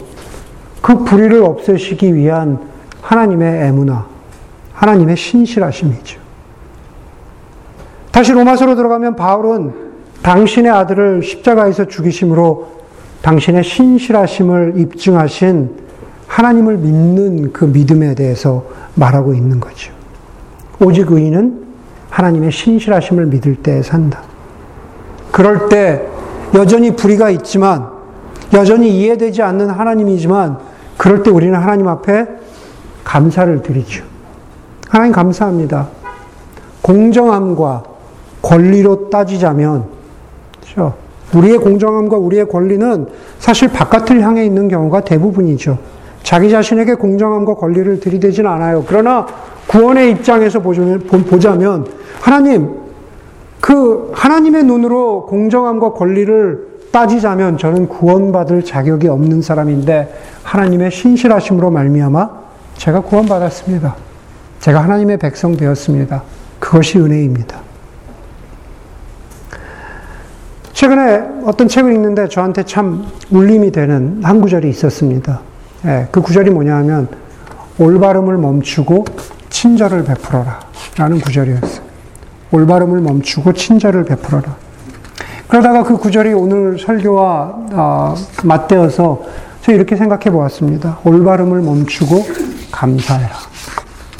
그 0.81 1.03
불의를 1.03 1.43
없애시기 1.43 2.15
위한 2.15 2.57
하나님의 3.01 3.67
애무나, 3.67 4.07
하나님의 4.73 5.17
신실하심이죠. 5.17 6.19
다시 8.11 8.31
로마서로 8.31 8.75
들어가면 8.75 9.17
바울은 9.17 9.73
당신의 10.23 10.71
아들을 10.71 11.21
십자가에서 11.21 11.85
죽이심으로 11.85 12.79
당신의 13.21 13.63
신실하심을 13.65 14.75
입증하신 14.77 15.75
하나님을 16.27 16.77
믿는 16.77 17.51
그 17.51 17.65
믿음에 17.65 18.15
대해서 18.15 18.65
말하고 18.95 19.33
있는 19.33 19.59
거죠. 19.59 19.91
오직 20.79 21.11
의인은 21.11 21.67
하나님의 22.09 22.51
신실하심을 22.53 23.25
믿을 23.25 23.57
때 23.57 23.83
산다. 23.83 24.21
그럴 25.31 25.67
때 25.67 26.07
여전히 26.55 26.95
불의가 26.95 27.29
있지만 27.31 27.98
여전히 28.53 28.89
이해되지 28.99 29.41
않는 29.41 29.69
하나님이지만 29.69 30.57
그럴 30.97 31.23
때 31.23 31.31
우리는 31.31 31.57
하나님 31.57 31.87
앞에 31.87 32.25
감사를 33.03 33.61
드리죠. 33.61 34.03
하나님 34.87 35.13
감사합니다. 35.13 35.87
공정함과 36.81 37.83
권리로 38.41 39.09
따지자면, 39.09 39.85
그렇죠? 40.61 40.95
우리의 41.33 41.57
공정함과 41.59 42.17
우리의 42.17 42.47
권리는 42.47 43.07
사실 43.37 43.69
바깥을 43.69 44.21
향해 44.21 44.45
있는 44.45 44.67
경우가 44.67 45.01
대부분이죠. 45.01 45.77
자기 46.23 46.49
자신에게 46.49 46.95
공정함과 46.95 47.55
권리를 47.55 47.99
들이대진 47.99 48.47
않아요. 48.47 48.83
그러나 48.87 49.27
구원의 49.67 50.11
입장에서 50.11 50.59
보자면, 50.59 51.85
하나님, 52.21 52.79
그 53.61 54.11
하나님의 54.13 54.63
눈으로 54.63 55.27
공정함과 55.27 55.93
권리를 55.93 56.68
따지자면 56.91 57.57
저는 57.57 57.87
구원받을 57.87 58.65
자격이 58.65 59.07
없는 59.07 59.41
사람인데 59.41 60.13
하나님의 60.43 60.91
신실하심으로 60.91 61.71
말미암아 61.71 62.29
제가 62.77 63.01
구원받았습니다. 63.01 63.95
제가 64.59 64.83
하나님의 64.83 65.17
백성 65.17 65.55
되었습니다. 65.55 66.23
그것이 66.59 66.99
은혜입니다. 66.99 67.59
최근에 70.73 71.43
어떤 71.45 71.67
책을 71.67 71.93
읽는데 71.93 72.29
저한테 72.29 72.63
참 72.63 73.05
울림이 73.31 73.71
되는 73.71 74.21
한 74.23 74.39
구절이 74.39 74.69
있었습니다. 74.69 75.41
예, 75.85 76.07
그 76.11 76.21
구절이 76.21 76.51
뭐냐 76.51 76.75
하면 76.77 77.09
올바름을 77.77 78.37
멈추고 78.37 79.05
친절을 79.49 80.05
베풀어라 80.05 80.59
라는 80.97 81.19
구절이었어요. 81.19 81.81
올바름을 82.51 83.01
멈추고 83.01 83.53
친절을 83.53 84.05
베풀어라. 84.05 84.68
그러다가 85.49 85.83
그 85.83 85.97
구절이 85.97 86.31
오늘 86.33 86.77
설교와 86.77 87.55
어, 87.71 88.15
맞대어서 88.43 89.23
저 89.61 89.73
이렇게 89.73 89.95
생각해 89.95 90.25
보았습니다. 90.31 90.99
올바름을 91.03 91.61
멈추고 91.61 92.23
감사해라. 92.71 93.35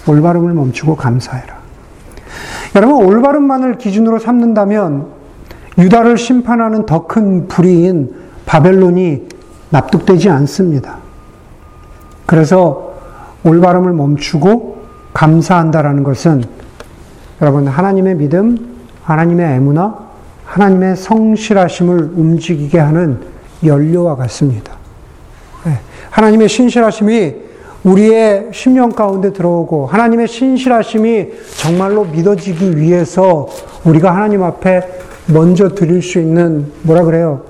올바름을 0.08 0.54
멈추고 0.54 0.96
감사해라. 0.96 1.60
여러분, 2.76 3.06
올바름만을 3.06 3.78
기준으로 3.78 4.18
삼는다면 4.18 5.08
유다를 5.78 6.18
심판하는 6.18 6.86
더 6.88 7.06
큰 7.06 7.48
불의인 7.48 8.12
바벨론이 8.48 9.28
납득되지 9.70 10.30
않습니다. 10.32 10.98
그래서 12.26 12.96
올바름을 13.44 13.94
멈추고 13.94 14.80
감사한다라는 15.14 16.04
것은 16.04 16.44
여러분 17.42 17.68
하나님의 17.68 18.16
믿음, 18.16 18.78
하나님의 19.04 19.56
애무나 19.56 20.09
하나님의 20.50 20.96
성실하심을 20.96 22.12
움직이게 22.16 22.80
하는 22.80 23.20
연료와 23.64 24.16
같습니다. 24.16 24.74
네. 25.64 25.80
하나님의 26.10 26.50
신실하심이 26.50 27.36
우리의 27.84 28.50
심령 28.52 28.90
가운데 28.90 29.32
들어오고 29.32 29.86
하나님의 29.86 30.28
신실하심이 30.28 31.30
정말로 31.56 32.04
믿어지기 32.06 32.78
위해서 32.78 33.48
우리가 33.86 34.14
하나님 34.14 34.44
앞에 34.44 34.82
먼저 35.28 35.70
드릴 35.70 36.02
수 36.02 36.20
있는 36.20 36.72
뭐라 36.82 37.04
그래요? 37.04 37.44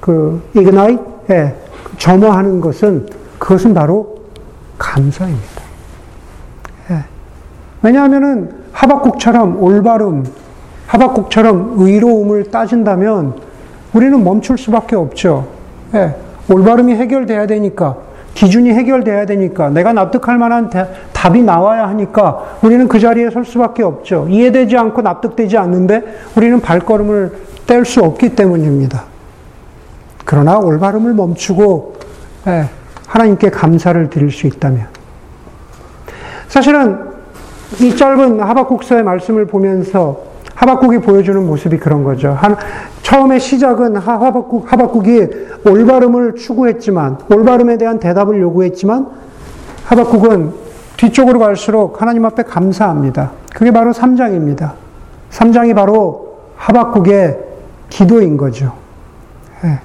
그 0.00 0.40
이그나이 0.54 0.98
예, 1.30 1.54
점화하는 1.98 2.60
것은 2.60 3.08
그것은 3.38 3.74
바로 3.74 4.18
감사입니다. 4.78 5.62
예. 6.90 7.04
왜냐하면은 7.82 8.52
하박국처럼 8.70 9.60
올바름, 9.60 10.24
하박국처럼 10.86 11.74
의로움을 11.78 12.50
따진다면 12.50 13.34
우리는 13.92 14.22
멈출 14.22 14.58
수밖에 14.58 14.96
없죠. 14.96 15.46
예. 15.94 16.14
올바름이 16.48 16.94
해결돼야 16.94 17.46
되니까, 17.46 17.96
기준이 18.34 18.72
해결돼야 18.72 19.26
되니까, 19.26 19.70
내가 19.70 19.92
납득할 19.92 20.38
만한 20.38 20.70
대, 20.70 20.86
답이 21.12 21.42
나와야 21.42 21.88
하니까 21.88 22.58
우리는 22.62 22.86
그 22.86 23.00
자리에 23.00 23.30
설 23.30 23.44
수밖에 23.44 23.82
없죠. 23.82 24.26
이해되지 24.28 24.76
않고 24.76 25.02
납득되지 25.02 25.56
않는데 25.56 26.02
우리는 26.36 26.60
발걸음을 26.60 27.32
뗄 27.66 27.84
수 27.84 28.00
없기 28.02 28.36
때문입니다. 28.36 29.04
그러나 30.24 30.58
올바름을 30.58 31.14
멈추고 31.14 31.96
예, 32.46 32.66
하나님께 33.06 33.50
감사를 33.50 34.10
드릴 34.10 34.30
수 34.30 34.46
있다면 34.46 34.86
사실은 36.48 36.98
이 37.80 37.96
짧은 37.96 38.40
하박국서의 38.40 39.02
말씀을 39.02 39.46
보면서 39.46 40.25
하박국이 40.56 40.98
보여주는 40.98 41.46
모습이 41.46 41.78
그런 41.78 42.02
거죠. 42.02 42.30
한, 42.30 42.56
처음에 43.02 43.38
시작은 43.38 43.96
하박국, 43.96 44.72
하박국이 44.72 45.28
올바름을 45.64 46.34
추구했지만, 46.34 47.18
올바름에 47.30 47.76
대한 47.76 48.00
대답을 48.00 48.40
요구했지만, 48.40 49.06
하박국은 49.84 50.52
뒤쪽으로 50.96 51.38
갈수록 51.38 52.00
하나님 52.00 52.24
앞에 52.24 52.42
감사합니다. 52.42 53.32
그게 53.54 53.70
바로 53.70 53.92
3장입니다. 53.92 54.72
3장이 55.30 55.74
바로 55.74 56.38
하박국의 56.56 57.38
기도인 57.90 58.38
거죠. 58.38 58.72
예. 59.64 59.80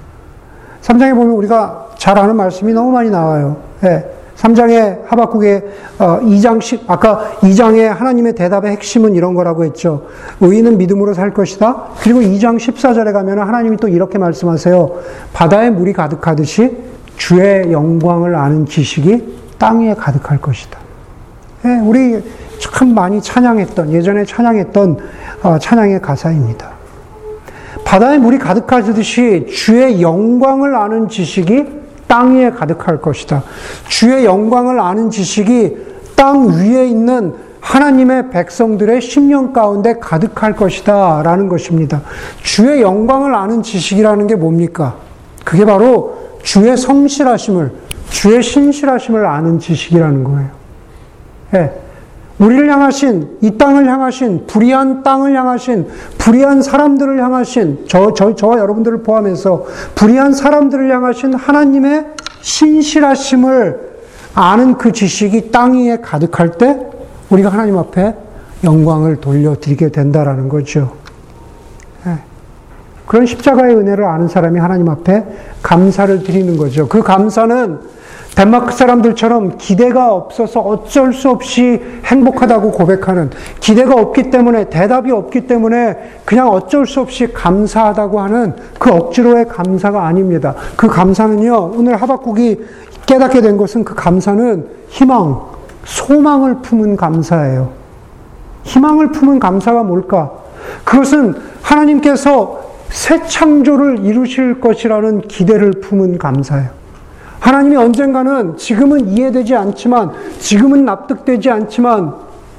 3장에 0.80 1.14
보면 1.14 1.36
우리가 1.36 1.90
잘 1.98 2.18
아는 2.18 2.34
말씀이 2.36 2.72
너무 2.72 2.90
많이 2.90 3.10
나와요. 3.10 3.58
예. 3.84 4.06
3장의 4.42 5.04
하박국의 5.06 5.62
2장씩 5.98 6.80
어, 6.80 6.84
아까 6.88 7.30
2장의 7.40 7.86
하나님의 7.86 8.34
대답의 8.34 8.72
핵심은 8.72 9.14
이런 9.14 9.34
거라고 9.34 9.64
했죠. 9.64 10.06
의인은 10.40 10.78
믿음으로 10.78 11.14
살 11.14 11.32
것이다. 11.32 11.90
그리고 12.00 12.20
2장 12.20 12.58
14절에 12.58 13.12
가면 13.12 13.38
하나님이 13.38 13.76
또 13.76 13.86
이렇게 13.86 14.18
말씀하세요. 14.18 14.90
바다에 15.32 15.70
물이 15.70 15.92
가득하듯이 15.92 16.76
주의 17.16 17.72
영광을 17.72 18.34
아는 18.34 18.66
지식이 18.66 19.42
땅 19.58 19.80
위에 19.80 19.94
가득할 19.94 20.40
것이다. 20.40 20.78
예, 21.64 21.80
우리 21.84 22.20
참 22.58 22.94
많이 22.94 23.22
찬양했던 23.22 23.92
예전에 23.92 24.24
찬양했던 24.24 24.98
어, 25.44 25.58
찬양의 25.58 26.00
가사입니다. 26.00 26.72
바다에 27.84 28.18
물이 28.18 28.38
가득하듯이 28.38 29.46
주의 29.48 30.02
영광을 30.02 30.74
아는 30.74 31.08
지식이 31.08 31.81
땅 32.12 32.36
위에 32.36 32.50
가득할 32.50 33.00
것이다. 33.00 33.42
주의 33.88 34.26
영광을 34.26 34.78
아는 34.78 35.08
지식이 35.08 35.78
땅 36.14 36.46
위에 36.48 36.86
있는 36.86 37.32
하나님의 37.58 38.28
백성들의 38.28 39.00
심령 39.00 39.54
가운데 39.54 39.94
가득할 39.98 40.54
것이다. 40.54 41.22
라는 41.22 41.48
것입니다. 41.48 42.02
주의 42.42 42.82
영광을 42.82 43.34
아는 43.34 43.62
지식이라는 43.62 44.26
게 44.26 44.34
뭡니까? 44.34 44.96
그게 45.42 45.64
바로 45.64 46.18
주의 46.42 46.76
성실하심을, 46.76 47.72
주의 48.10 48.42
신실하심을 48.42 49.24
아는 49.24 49.58
지식이라는 49.58 50.22
거예요. 50.22 50.50
예. 51.54 51.81
우리를 52.38 52.68
향하신, 52.70 53.38
이 53.40 53.56
땅을 53.56 53.86
향하신, 53.86 54.46
불의한 54.46 55.02
땅을 55.02 55.36
향하신, 55.36 55.86
불의한 56.18 56.62
사람들을 56.62 57.22
향하신, 57.22 57.84
저, 57.88 58.14
저, 58.14 58.34
저와 58.34 58.58
여러분들을 58.58 59.02
포함해서 59.02 59.64
불의한 59.94 60.32
사람들을 60.32 60.90
향하신 60.92 61.34
하나님의 61.34 62.06
신실하심을 62.40 63.92
아는 64.34 64.78
그 64.78 64.92
지식이 64.92 65.50
땅 65.50 65.74
위에 65.74 65.98
가득할 66.00 66.52
때 66.52 66.78
우리가 67.30 67.50
하나님 67.50 67.78
앞에 67.78 68.14
영광을 68.64 69.16
돌려드리게 69.16 69.90
된다라는 69.90 70.48
거죠. 70.48 70.92
예. 72.06 72.18
그런 73.06 73.26
십자가의 73.26 73.76
은혜를 73.76 74.04
아는 74.04 74.28
사람이 74.28 74.58
하나님 74.58 74.88
앞에 74.88 75.24
감사를 75.62 76.22
드리는 76.22 76.56
거죠. 76.56 76.88
그 76.88 77.02
감사는 77.02 77.78
덴마크 78.34 78.74
사람들처럼 78.74 79.58
기대가 79.58 80.12
없어서 80.12 80.60
어쩔 80.60 81.12
수 81.12 81.28
없이 81.28 81.80
행복하다고 82.04 82.72
고백하는 82.72 83.30
기대가 83.60 83.94
없기 83.94 84.30
때문에 84.30 84.70
대답이 84.70 85.10
없기 85.10 85.46
때문에 85.46 85.98
그냥 86.24 86.48
어쩔 86.48 86.86
수 86.86 87.00
없이 87.00 87.32
감사하다고 87.32 88.20
하는 88.20 88.54
그 88.78 88.90
억지로의 88.90 89.48
감사가 89.48 90.06
아닙니다. 90.06 90.54
그 90.76 90.88
감사는요, 90.88 91.72
오늘 91.76 91.96
하박국이 91.96 92.64
깨닫게 93.04 93.42
된 93.42 93.56
것은 93.58 93.84
그 93.84 93.94
감사는 93.94 94.66
희망, 94.88 95.40
소망을 95.84 96.56
품은 96.62 96.96
감사예요. 96.96 97.70
희망을 98.62 99.12
품은 99.12 99.40
감사가 99.40 99.82
뭘까? 99.82 100.30
그것은 100.84 101.34
하나님께서 101.60 102.60
새 102.88 103.22
창조를 103.26 104.04
이루실 104.04 104.60
것이라는 104.60 105.22
기대를 105.22 105.72
품은 105.82 106.18
감사예요. 106.18 106.81
하나님이 107.42 107.74
언젠가는 107.74 108.56
지금은 108.56 109.08
이해되지 109.08 109.56
않지만, 109.56 110.12
지금은 110.38 110.84
납득되지 110.84 111.50
않지만, 111.50 112.14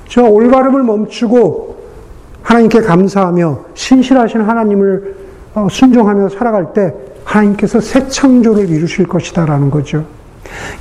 저 0.09 0.23
올바름을 0.23 0.83
멈추고 0.83 1.77
하나님께 2.41 2.81
감사하며 2.81 3.59
신실하신 3.73 4.41
하나님을 4.41 5.15
어, 5.55 5.67
순종하며 5.71 6.29
살아갈 6.29 6.73
때 6.73 6.93
하나님께서 7.23 7.79
새 7.79 8.09
창조를 8.09 8.69
이루실 8.69 9.07
것이다라는 9.07 9.71
거죠. 9.71 10.03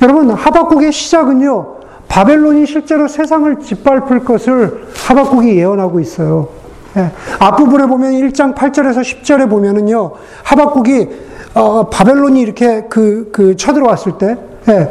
여러분, 0.02 0.30
하박국의 0.30 0.90
시작은요, 0.90 1.76
바벨론이 2.08 2.66
실제로 2.66 3.06
세상을 3.06 3.60
짓밟을 3.60 4.24
것을 4.24 4.86
하박국이 5.06 5.56
예언하고 5.56 6.00
있어요. 6.00 6.48
예. 6.96 7.12
앞부분에 7.38 7.86
보면 7.86 8.14
1장 8.14 8.56
8절에서 8.56 9.00
10절에 9.00 9.48
보면은요, 9.48 10.12
하박국이 10.42 11.08
어, 11.54 11.88
바벨론이 11.90 12.40
이렇게 12.40 12.82
그, 12.88 13.28
그 13.32 13.56
쳐들어왔을 13.56 14.18
때, 14.18 14.36
예, 14.68 14.90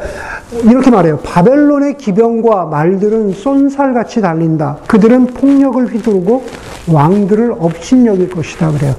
이렇게 0.63 0.91
말해요. 0.91 1.17
바벨론의 1.19 1.97
기병과 1.97 2.65
말들은 2.65 3.31
쏜살같이 3.31 4.21
달린다. 4.21 4.77
그들은 4.87 5.27
폭력을 5.27 5.83
휘두르고 5.87 6.43
왕들을 6.91 7.55
업신여길 7.57 8.29
것이다. 8.29 8.71
그래요. 8.71 8.93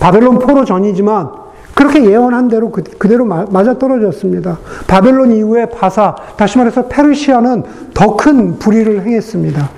바벨론 0.00 0.38
포로 0.38 0.64
전이지만 0.64 1.30
그렇게 1.74 2.04
예언한 2.04 2.48
대로 2.48 2.70
그, 2.70 2.82
그대로 2.82 3.24
맞아 3.24 3.78
떨어졌습니다. 3.78 4.58
바벨론 4.86 5.32
이후에 5.32 5.66
바사, 5.66 6.14
다시 6.36 6.56
말해서 6.58 6.86
페르시아는 6.86 7.64
더 7.94 8.16
큰 8.16 8.58
불의를 8.58 9.02
행했습니다. 9.02 9.70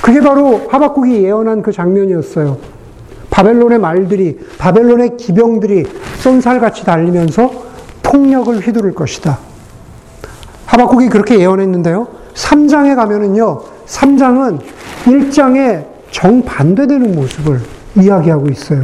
그게 0.00 0.20
바로 0.20 0.62
하박국이 0.68 1.24
예언한 1.24 1.62
그 1.62 1.72
장면이었어요. 1.72 2.56
바벨론의 3.38 3.78
말들이, 3.78 4.36
바벨론의 4.58 5.16
기병들이 5.16 5.84
쏜살같이 6.18 6.84
달리면서 6.84 7.48
폭력을 8.02 8.58
휘두를 8.58 8.96
것이다. 8.96 9.38
하박국이 10.66 11.08
그렇게 11.08 11.38
예언했는데요. 11.38 12.08
3장에 12.34 12.96
가면은요, 12.96 13.60
3장은 13.86 14.58
1장에 15.04 15.84
정반대되는 16.10 17.14
모습을 17.14 17.60
이야기하고 17.96 18.48
있어요. 18.48 18.82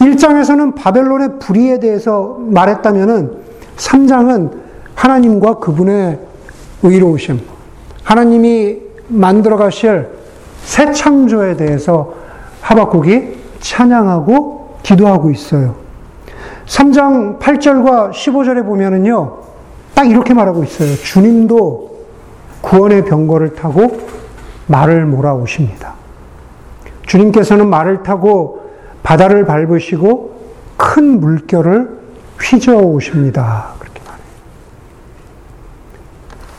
1장에서는 0.00 0.74
바벨론의 0.74 1.38
불의에 1.38 1.80
대해서 1.80 2.36
말했다면은 2.38 3.30
3장은 3.78 4.52
하나님과 4.94 5.60
그분의 5.60 6.18
의로우심, 6.82 7.40
하나님이 8.02 8.80
만들어 9.08 9.56
가실 9.56 10.08
새 10.62 10.92
창조에 10.92 11.56
대해서 11.56 12.12
하박국이 12.60 13.45
찬양하고 13.70 14.78
기도하고 14.82 15.30
있어요. 15.30 15.74
3장 16.66 17.38
8절과 17.38 18.12
15절에 18.12 18.64
보면은요, 18.64 19.38
딱 19.94 20.08
이렇게 20.08 20.34
말하고 20.34 20.62
있어요. 20.64 20.94
주님도 20.96 21.96
구원의 22.60 23.04
병거를 23.04 23.54
타고 23.54 24.00
말을 24.66 25.06
몰아오십니다. 25.06 25.94
주님께서는 27.06 27.68
말을 27.68 28.02
타고 28.02 28.70
바다를 29.02 29.44
밟으시고 29.44 30.36
큰 30.76 31.20
물결을 31.20 32.00
휘저어 32.40 32.82
오십니다. 32.82 33.74
그렇게 33.78 34.00
말해요. 34.04 34.24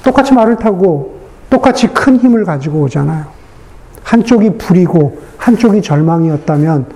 똑같이 0.04 0.34
말을 0.34 0.56
타고 0.56 1.18
똑같이 1.50 1.88
큰 1.88 2.18
힘을 2.18 2.46
가지고 2.46 2.82
오잖아요. 2.82 3.26
한쪽이 4.04 4.58
불이고 4.58 5.27
한쪽이 5.48 5.82
절망이었다면 5.82 6.88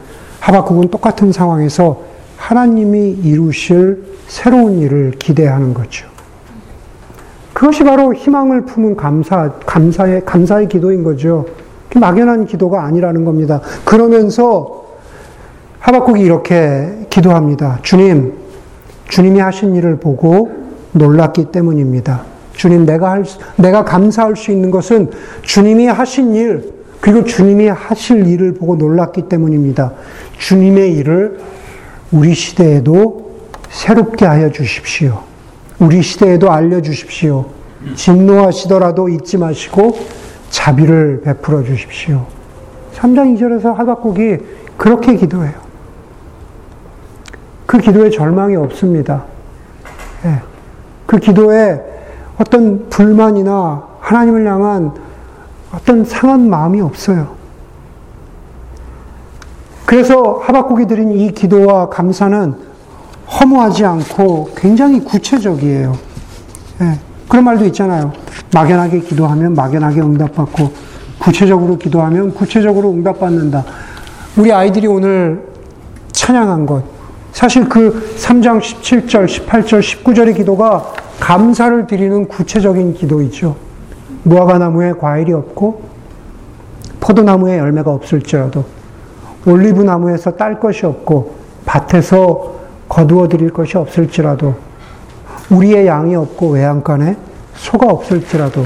하박국은 0.42 0.90
똑같은 0.90 1.32
상황에서 1.32 2.02
하나님이 2.36 3.12
이루실 3.24 4.04
새로운 4.28 4.80
일을 4.80 5.12
기대하는 5.12 5.74
거죠. 5.74 6.06
그것이 7.54 7.86
바로 7.86 8.14
희망을 8.14 8.66
품은 8.66 8.98
감사, 8.98 9.54
감사의, 9.66 10.26
감사의 10.26 10.68
기도인 10.68 11.02
거죠. 11.04 11.46
막연한 11.96 12.46
기도가 12.46 12.84
아니라는 12.84 13.24
겁니다. 13.24 13.62
그러면서 13.86 14.84
하박국이 15.80 16.22
이렇게 16.22 17.08
기도합니다. 17.10 17.80
주님, 17.84 18.34
주님이 19.08 19.40
하신 19.40 19.76
일을 19.76 19.98
보고 19.98 20.52
놀랐기 20.92 21.54
때문입니다. 21.54 22.24
주님, 22.52 22.86
내가 22.86 23.12
할, 23.12 23.24
내가 23.56 23.86
감사할 23.86 24.36
수 24.36 24.52
있는 24.52 24.72
것은 24.72 25.10
주님이 25.42 25.88
하신 25.88 26.36
일, 26.36 26.81
그리고 27.02 27.24
주님이 27.24 27.68
하실 27.68 28.28
일을 28.28 28.54
보고 28.54 28.76
놀랐기 28.76 29.24
때문입니다. 29.24 29.94
주님의 30.38 30.96
일을 30.98 31.40
우리 32.12 32.34
시대에도 32.34 33.32
새롭게 33.70 34.26
하여 34.26 34.52
주십시오. 34.52 35.24
우리 35.80 36.04
시대에도 36.04 36.52
알려주십시오. 36.52 37.46
진노하시더라도 37.96 39.10
잊지 39.10 39.38
마시고 39.40 39.98
자비를 40.52 41.22
베풀어 41.24 41.64
주십시오. 41.64 42.28
3장 42.94 43.36
2절에서 43.36 43.74
하박국이 43.74 44.38
그렇게 44.78 45.16
기도해요. 45.16 45.54
그 47.66 47.80
기도에 47.80 48.12
절망이 48.12 48.56
없습니다. 48.58 49.24
예. 50.26 50.42
그 51.08 51.18
기도에 51.18 51.82
어떤 52.38 52.90
불만이나 52.90 53.88
하나님을 54.02 54.46
향한 54.46 54.94
어떤 55.73 56.03
상한 56.05 56.49
마음이 56.49 56.81
없어요. 56.81 57.36
그래서 59.86 60.41
하박국이 60.43 60.88
드린 60.88 61.12
이 61.12 61.31
기도와 61.31 61.89
감사는 61.89 62.55
허무하지 63.39 63.86
않고 63.86 64.51
굉장히 64.55 65.03
구체적이에요. 65.03 65.97
예. 66.81 66.99
그런 67.27 67.45
말도 67.45 67.65
있잖아요. 67.65 68.12
막연하게 68.53 68.99
기도하면 69.01 69.53
막연하게 69.53 70.01
응답받고 70.01 70.71
구체적으로 71.19 71.77
기도하면 71.77 72.34
구체적으로 72.34 72.91
응답받는다. 72.91 73.63
우리 74.38 74.51
아이들이 74.51 74.88
오늘 74.88 75.45
찬양한 76.12 76.65
것. 76.65 76.84
사실 77.31 77.69
그 77.69 78.15
3장 78.17 78.60
17절, 78.60 79.25
18절, 79.25 79.79
19절의 79.79 80.36
기도가 80.36 80.93
감사를 81.19 81.88
드리는 81.88 82.27
구체적인 82.27 82.93
기도이죠. 82.95 83.70
무화과 84.23 84.57
나무에 84.57 84.93
과일이 84.93 85.34
없고 85.34 85.84
포도나무에 86.99 87.57
열매가 87.57 87.91
없을지라도 87.91 88.63
올리브 89.45 89.81
나무에서 89.81 90.31
딸 90.31 90.60
것이 90.60 90.86
없고 90.86 91.36
밭에서 91.65 92.55
거두어 92.88 93.27
드릴 93.27 93.51
것이 93.51 93.77
없을지라도 93.77 94.55
우리의 95.49 95.88
양이 95.88 96.15
없고 96.15 96.49
외양간에 96.49 97.17
소가 97.55 97.88
없을지라도 97.88 98.65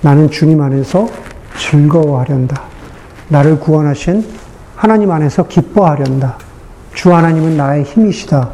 나는 0.00 0.30
주님 0.30 0.60
안에서 0.60 1.08
즐거워하련다. 1.58 2.62
나를 3.28 3.58
구원하신 3.58 4.24
하나님 4.76 5.10
안에서 5.10 5.48
기뻐하련다. 5.48 6.36
주 6.94 7.12
하나님은 7.12 7.56
나의 7.56 7.82
힘이시다. 7.82 8.50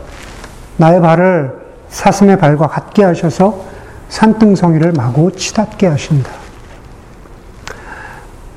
나의 0.79 1.01
발을 1.01 1.65
사슴의 1.89 2.39
발과 2.39 2.67
같게 2.67 3.05
하셔서 3.05 3.74
산등성이를 4.09 4.93
마구 4.93 5.33
치닫게 5.33 5.87
하신다. 5.87 6.31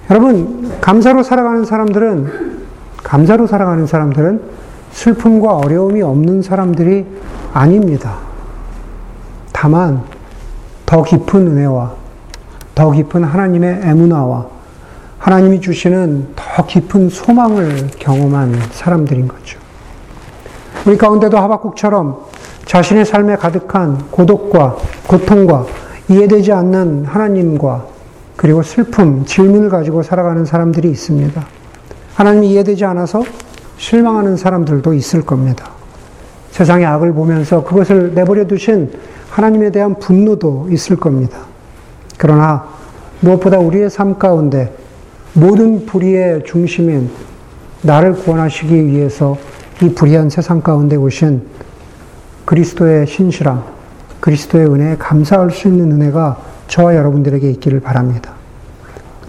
여러분, 0.10 0.80
감사로 0.80 1.24
살아가는 1.24 1.66
사람들은, 1.66 2.66
감사로 3.04 3.48
살아가는 3.48 3.86
사람들은 3.86 4.42
슬픔과 4.92 5.58
어려움이 5.58 6.02
없는 6.02 6.42
사람들이 6.42 7.06
아닙니다. 7.54 8.18
다만 9.52 10.04
더 10.86 11.04
깊은 11.04 11.48
은혜와 11.48 11.94
더 12.74 12.92
깊은 12.92 13.24
하나님의 13.24 13.82
애문화와 13.84 14.46
하나님이 15.20 15.62
주시는 15.62 16.34
더 16.36 16.66
깊은 16.66 17.10
소망을 17.10 17.90
경험한 18.00 18.56
사람들인 18.72 19.28
거죠. 19.28 19.60
우리 20.86 20.98
가운데도 20.98 21.38
하박국처럼 21.38 22.18
자신의 22.66 23.06
삶에 23.06 23.36
가득한 23.36 24.10
고독과 24.12 24.78
고통과 25.08 25.66
이해되지 26.10 26.52
않는 26.52 27.06
하나님과 27.06 27.86
그리고 28.36 28.62
슬픔, 28.62 29.26
질문을 29.26 29.70
가지고 29.70 30.04
살아가는 30.04 30.46
사람들이 30.46 30.90
있습니다. 30.92 31.46
하나님이 32.16 32.52
이해되지 32.52 32.86
않아서 32.86 33.24
실망하는 33.78 34.38
사람들도 34.38 34.94
있을 34.94 35.24
겁니다. 35.24 35.72
세상의 36.52 36.86
악을 36.86 37.14
보면서 37.14 37.64
그것을 37.64 38.14
내버려 38.14 38.46
두신 38.46 38.92
하나님에 39.30 39.72
대한 39.72 39.96
분노도 40.00 40.68
있을 40.72 40.96
겁니다. 40.96 41.40
그러나 42.18 42.66
무엇보다 43.20 43.60
우리의 43.60 43.90
삶 43.90 44.18
가운데 44.18 44.74
모든 45.34 45.86
불의의 45.86 46.44
중심인 46.46 47.10
나를 47.82 48.14
구원하시기 48.14 48.88
위해서 48.88 49.38
이 49.82 49.94
불의한 49.94 50.30
세상 50.30 50.62
가운데 50.62 50.96
오신 50.96 51.44
그리스도의 52.46 53.06
신실함, 53.06 53.77
그리스도의 54.28 54.68
은혜에 54.68 54.98
감사할 54.98 55.52
수 55.52 55.70
있는 55.70 55.90
은혜가 55.94 56.38
저와 56.68 56.98
여러분들에게 56.98 57.50
있기를 57.52 57.80
바랍니다. 57.80 58.34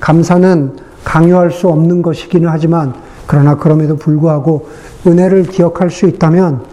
감사는 0.01 0.77
강요할 1.05 1.53
수 1.53 1.69
없는 1.69 2.03
것이기는 2.03 2.49
하지만 2.49 2.95
그러나 3.29 3.57
그럼에도 3.57 3.95
불구하고 3.95 4.69
은혜를 5.07 5.45
기억할 5.45 5.91
수 5.91 6.07
있다면 6.07 6.65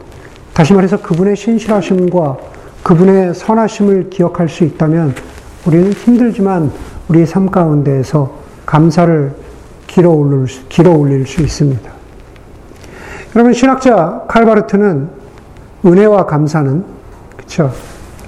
다시 0.55 0.73
말해서 0.73 1.03
그분의 1.03 1.35
신실하심과 1.35 2.37
그분의 2.81 3.35
선하심을 3.35 4.09
기억할 4.09 4.49
수 4.49 4.63
있다면 4.63 5.13
우리는 5.67 5.93
힘들지만 5.93 6.71
우리의 7.09 7.27
삶 7.27 7.51
가운데에서 7.51 8.31
감사를 8.65 9.35
길어 9.85 10.09
올릴, 10.09 11.27
수 11.27 11.41
있습니다. 11.41 11.91
여러분, 13.35 13.53
신학자 13.53 14.23
칼바르트는 14.27 15.09
은혜와 15.85 16.25
감사는, 16.25 16.83
그쵸. 17.37 17.71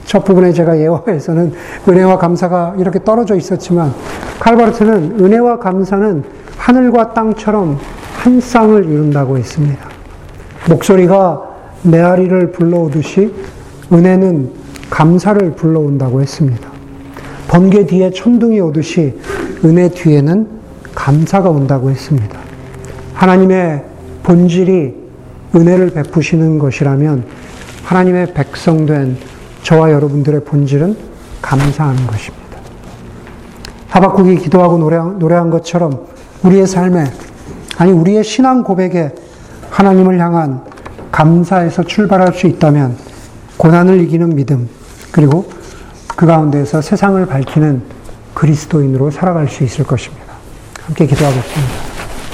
첫 0.08 0.24
부분에 0.24 0.54
제가 0.54 0.80
예화에서는 0.80 1.54
은혜와 1.88 2.18
감사가 2.18 2.76
이렇게 2.80 3.04
떨어져 3.04 3.36
있었지만, 3.36 3.94
칼바르트는 4.40 5.20
은혜와 5.20 5.60
감사는 5.60 6.24
하늘과 6.58 7.14
땅처럼 7.14 7.78
한 8.16 8.40
쌍을 8.40 8.86
이룬다고 8.86 9.38
했습니다. 9.38 9.86
목소리가 10.70 11.44
메아리를 11.84 12.54
불러오듯이 12.54 13.34
은혜는 13.92 14.52
감사를 14.90 15.52
불러온다고 15.52 16.22
했습니다. 16.22 16.70
번개 17.50 17.86
뒤에 17.86 18.12
천둥이 18.12 18.62
오듯이 18.62 19.14
은혜 19.66 19.90
뒤에는 19.90 20.48
감사가 20.96 21.50
온다고 21.50 21.90
했습니다. 21.90 22.40
하나님의 23.14 23.84
본질이 24.24 24.96
은혜를 25.54 25.90
베푸시는 25.90 26.60
것이라면 26.60 27.26
하나님의 27.84 28.34
백성된 28.34 29.37
저와 29.64 29.92
여러분들의 29.92 30.44
본질은 30.44 30.98
감사하는 31.42 32.08
것입니다. 32.08 32.48
하박국이 33.90 34.38
기도하고 34.38 34.78
노래한, 34.78 35.20
노래한 35.20 35.50
것처럼 35.50 36.08
우리의 36.44 36.68
삶에, 36.68 37.06
아니, 37.78 37.92
우리의 37.92 38.24
신앙 38.24 38.64
고백에 38.64 39.14
하나님을 39.70 40.20
향한 40.20 40.64
감사에서 41.12 41.84
출발할 41.84 42.34
수 42.34 42.48
있다면 42.48 42.98
고난을 43.58 44.02
이기는 44.02 44.36
믿음, 44.36 44.70
그리고 45.12 45.50
그 46.16 46.26
가운데서 46.26 46.82
세상을 46.82 47.26
밝히는 47.26 47.82
그리스도인으로 48.34 49.12
살아갈 49.12 49.48
수 49.48 49.64
있을 49.64 49.84
것입니다. 49.84 50.34
함께 50.86 51.06
기도하겠습니다. 51.06 51.87